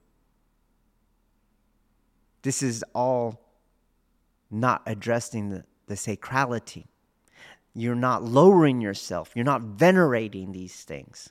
[2.44, 3.42] This is all
[4.52, 6.86] not addressing the, the sacrality.
[7.74, 9.32] You're not lowering yourself.
[9.36, 11.30] You're not venerating these things.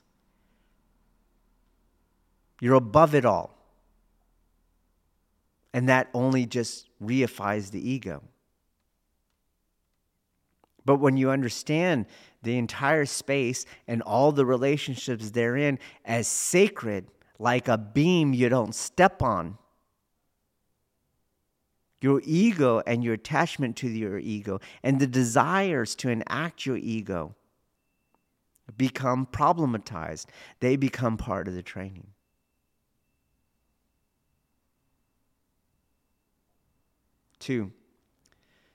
[2.61, 3.57] You're above it all.
[5.73, 8.23] And that only just reifies the ego.
[10.85, 12.05] But when you understand
[12.43, 17.07] the entire space and all the relationships therein as sacred,
[17.39, 19.57] like a beam you don't step on,
[22.01, 27.35] your ego and your attachment to your ego and the desires to enact your ego
[28.77, 30.25] become problematized.
[30.59, 32.07] They become part of the training.
[37.39, 37.71] Two,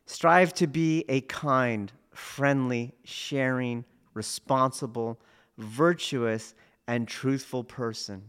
[0.07, 3.85] strive to be a kind, friendly, sharing,
[4.15, 5.21] responsible,
[5.59, 6.55] virtuous,
[6.87, 8.23] and truthful person.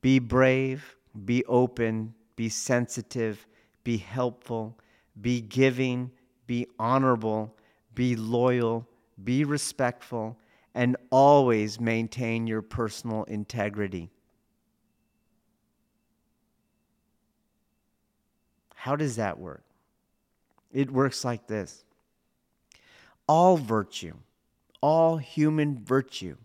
[0.00, 3.46] Be brave, be open, be sensitive,
[3.84, 4.78] be helpful,
[5.20, 6.10] be giving,
[6.46, 7.54] be honorable,
[7.94, 8.88] be loyal,
[9.22, 10.38] be respectful,
[10.74, 14.10] and always maintain your personal integrity.
[18.74, 19.62] How does that work?
[20.72, 21.84] It works like this
[23.30, 24.14] all virtue,
[24.80, 26.36] all human virtue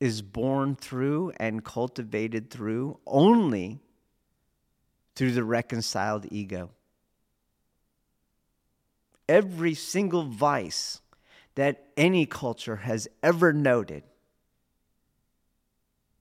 [0.00, 3.80] is born through and cultivated through only
[5.14, 6.68] through the reconciled ego.
[9.30, 11.00] Every single vice
[11.54, 14.02] that any culture has ever noted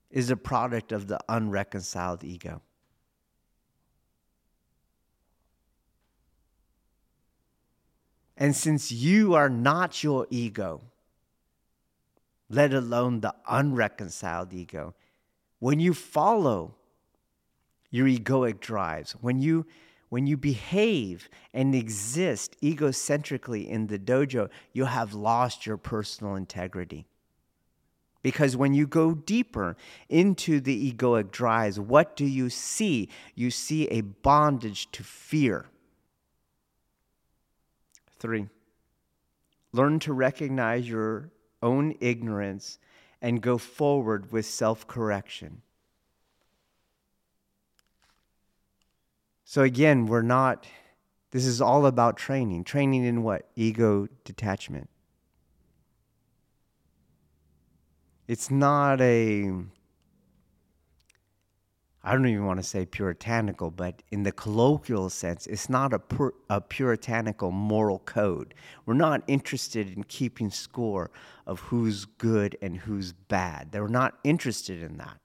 [0.10, 2.62] is a product of the unreconciled ego.
[8.38, 10.82] And since you are not your ego,
[12.50, 14.94] let alone the unreconciled ego,
[15.60, 16.76] when you follow
[17.90, 19.66] your egoic drives, when you
[20.10, 27.06] when you behave and exist egocentrically in the dojo, you have lost your personal integrity.
[28.22, 29.76] Because when you go deeper
[30.08, 33.10] into the egoic drives, what do you see?
[33.36, 35.66] You see a bondage to fear.
[38.20, 38.48] Three,
[39.72, 41.32] learn to recognize your
[41.62, 42.80] own ignorance
[43.22, 45.62] and go forward with self correction.
[49.44, 50.68] So, again, we're not,
[51.32, 52.66] this is all about training.
[52.66, 53.48] Training in what?
[53.56, 54.90] Ego detachment.
[58.28, 59.54] It's not a
[62.08, 66.00] I don't even want to say puritanical, but in the colloquial sense, it's not a,
[66.00, 68.54] pur- a puritanical moral code.
[68.86, 71.12] We're not interested in keeping score
[71.46, 73.74] of who's good and who's bad.
[73.74, 75.18] They're not interested in that.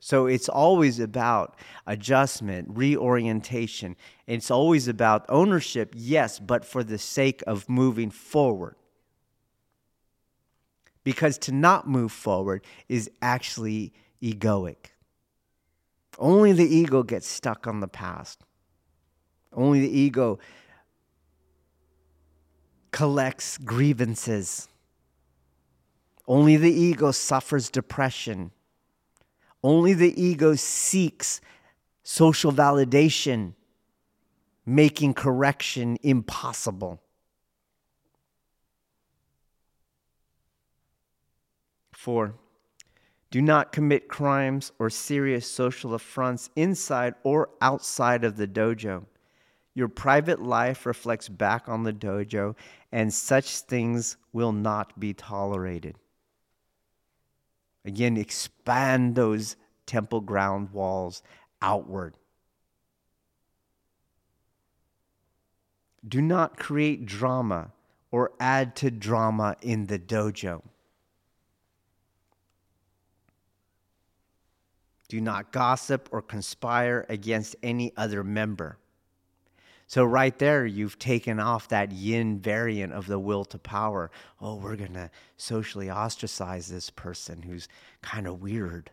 [0.00, 3.94] So it's always about adjustment, reorientation.
[4.26, 8.74] It's always about ownership, yes, but for the sake of moving forward
[11.04, 13.92] because to not move forward is actually
[14.22, 14.92] egoic.
[16.18, 18.42] Only the ego gets stuck on the past.
[19.52, 20.38] Only the ego
[22.90, 24.68] collects grievances.
[26.28, 28.52] Only the ego suffers depression.
[29.62, 31.40] Only the ego seeks
[32.02, 33.54] social validation,
[34.66, 37.00] making correction impossible.
[42.02, 42.34] Four,
[43.30, 49.04] do not commit crimes or serious social affronts inside or outside of the dojo.
[49.72, 52.56] Your private life reflects back on the dojo,
[52.90, 55.94] and such things will not be tolerated.
[57.84, 59.54] Again, expand those
[59.86, 61.22] temple ground walls
[61.60, 62.16] outward.
[66.08, 67.70] Do not create drama
[68.10, 70.62] or add to drama in the dojo.
[75.12, 78.78] Do not gossip or conspire against any other member.
[79.86, 84.10] So, right there, you've taken off that yin variant of the will to power.
[84.40, 87.68] Oh, we're going to socially ostracize this person who's
[88.00, 88.90] kind of weird.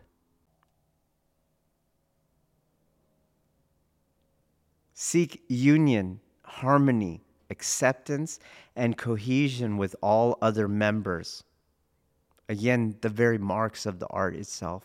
[4.92, 8.40] Seek union, harmony, acceptance,
[8.76, 11.44] and cohesion with all other members.
[12.50, 14.84] Again, the very marks of the art itself.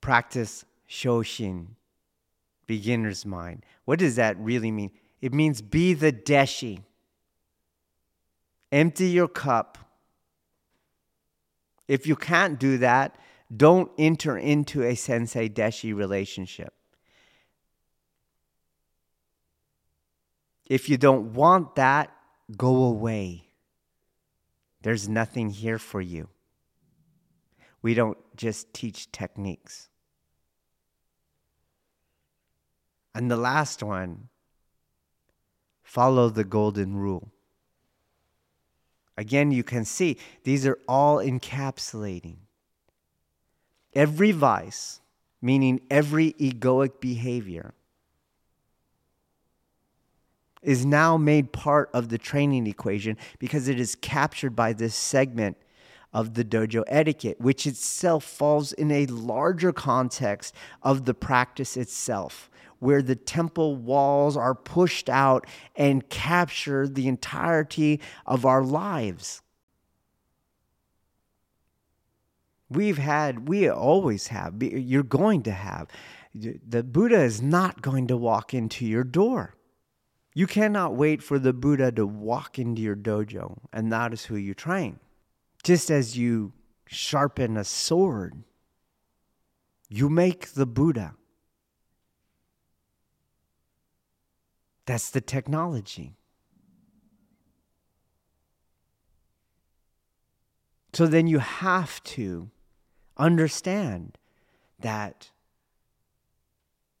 [0.00, 1.66] Practice Shoshin,
[2.66, 3.64] beginner's mind.
[3.84, 4.90] What does that really mean?
[5.20, 6.82] It means be the deshi.
[8.70, 9.78] Empty your cup.
[11.86, 13.16] If you can't do that,
[13.54, 16.74] don't enter into a sensei deshi relationship.
[20.66, 22.12] If you don't want that,
[22.56, 23.44] go away.
[24.82, 26.28] There's nothing here for you.
[27.88, 29.88] We don't just teach techniques.
[33.14, 34.28] And the last one
[35.82, 37.32] follow the golden rule.
[39.16, 42.36] Again, you can see these are all encapsulating.
[43.94, 45.00] Every vice,
[45.40, 47.72] meaning every egoic behavior,
[50.60, 55.56] is now made part of the training equation because it is captured by this segment
[56.12, 62.50] of the dojo etiquette, which itself falls in a larger context of the practice itself,
[62.78, 69.42] where the temple walls are pushed out and capture the entirety of our lives.
[72.70, 75.88] We've had, we always have, you're going to have.
[76.34, 79.54] The Buddha is not going to walk into your door.
[80.34, 84.36] You cannot wait for the Buddha to walk into your dojo, and that is who
[84.36, 85.00] you train.
[85.62, 86.52] Just as you
[86.86, 88.44] sharpen a sword,
[89.88, 91.14] you make the Buddha.
[94.86, 96.16] That's the technology.
[100.94, 102.50] So then you have to
[103.16, 104.16] understand
[104.80, 105.30] that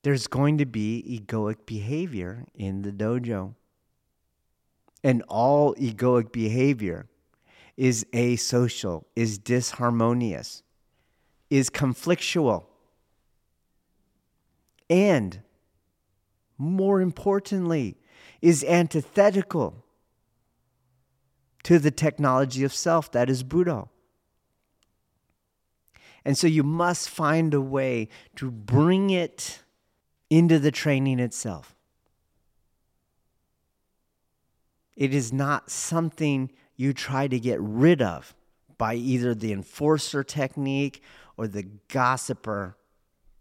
[0.02, 3.54] there's going to be egoic behavior in the dojo.
[5.02, 7.08] And all egoic behavior
[7.78, 10.62] is asocial, is disharmonious,
[11.48, 12.64] is conflictual.
[14.90, 15.40] And
[16.58, 17.96] more importantly,
[18.42, 19.84] is antithetical
[21.62, 23.84] to the technology of self that is Buddha.
[26.24, 29.62] And so you must find a way to bring it
[30.28, 31.76] into the training itself.
[34.96, 38.34] It is not something you try to get rid of
[38.78, 41.02] by either the enforcer technique
[41.36, 42.76] or the gossiper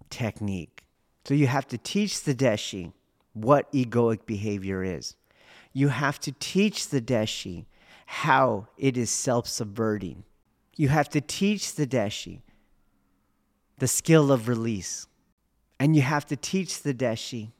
[0.10, 0.84] technique.
[1.24, 2.92] So you have to teach the Deshi
[3.34, 5.16] what egoic behavior is.
[5.72, 7.66] You have to teach the Deshi
[8.08, 10.24] how it is self subverting.
[10.76, 12.42] You have to teach the Deshi
[13.78, 15.08] the skill of release.
[15.80, 17.52] And you have to teach the Deshi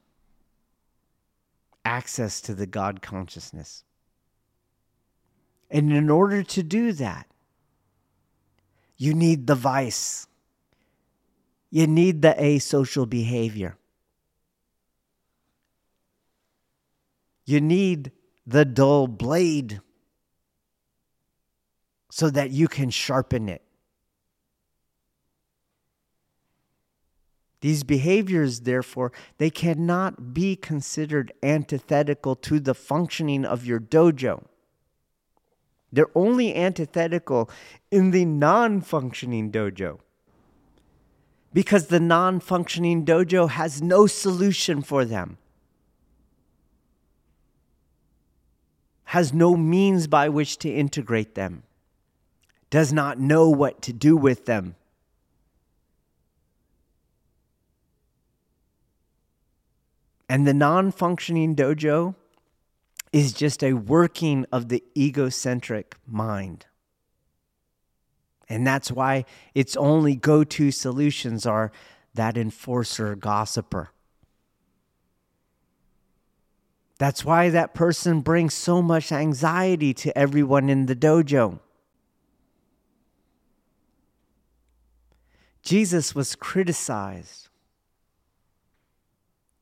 [1.84, 3.84] access to the God consciousness.
[5.70, 7.26] And in order to do that,
[8.96, 10.26] you need the vice.
[11.70, 13.76] You need the asocial behavior.
[17.44, 18.12] You need
[18.46, 19.80] the dull blade
[22.10, 23.62] so that you can sharpen it.
[27.60, 34.44] These behaviors, therefore, they cannot be considered antithetical to the functioning of your dojo.
[35.92, 37.50] They're only antithetical
[37.90, 40.00] in the non functioning dojo.
[41.52, 45.38] Because the non functioning dojo has no solution for them,
[49.04, 51.62] has no means by which to integrate them,
[52.68, 54.74] does not know what to do with them.
[60.28, 62.14] And the non functioning dojo
[63.12, 66.66] is just a working of the egocentric mind.
[68.48, 69.24] And that's why
[69.54, 71.70] its only go to solutions are
[72.14, 73.90] that enforcer gossiper.
[76.98, 81.60] That's why that person brings so much anxiety to everyone in the dojo.
[85.62, 87.48] Jesus was criticized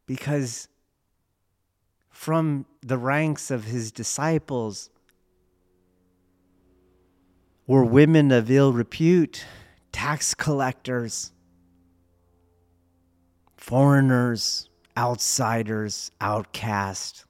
[0.07, 0.69] because
[2.17, 4.89] from the ranks of his disciples
[7.67, 9.45] were women of ill repute,
[9.93, 11.31] tax collectors,
[13.59, 17.27] foreigners, outsiders, outcast.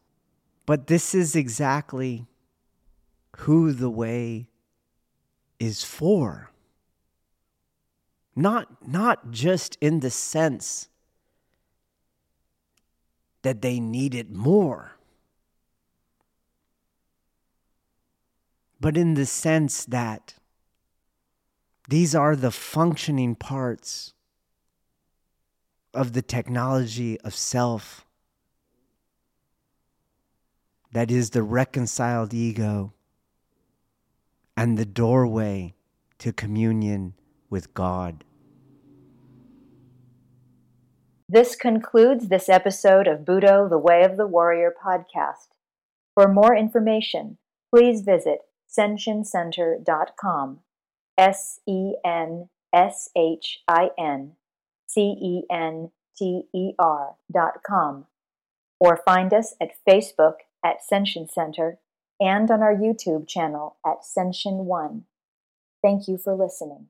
[0.66, 2.28] But this is exactly
[3.38, 4.48] who the way
[5.58, 6.52] is for.
[8.36, 10.88] Not, not just in the sense
[13.46, 14.96] that they need it more.
[18.80, 20.34] But in the sense that
[21.88, 24.14] these are the functioning parts
[25.94, 28.04] of the technology of self.
[30.90, 32.94] That is the reconciled ego
[34.56, 35.74] and the doorway
[36.18, 37.14] to communion
[37.48, 38.24] with God.
[41.28, 45.48] This concludes this episode of Budo, the Way of the Warrior podcast.
[46.14, 47.38] For more information,
[47.74, 50.60] please visit senshincenter.com.
[51.18, 54.32] S E N S H I N
[54.86, 58.06] C E N T E R.com.
[58.78, 61.78] Or find us at Facebook at Senshin Center
[62.20, 65.04] and on our YouTube channel at Senshin One.
[65.82, 66.88] Thank you for listening.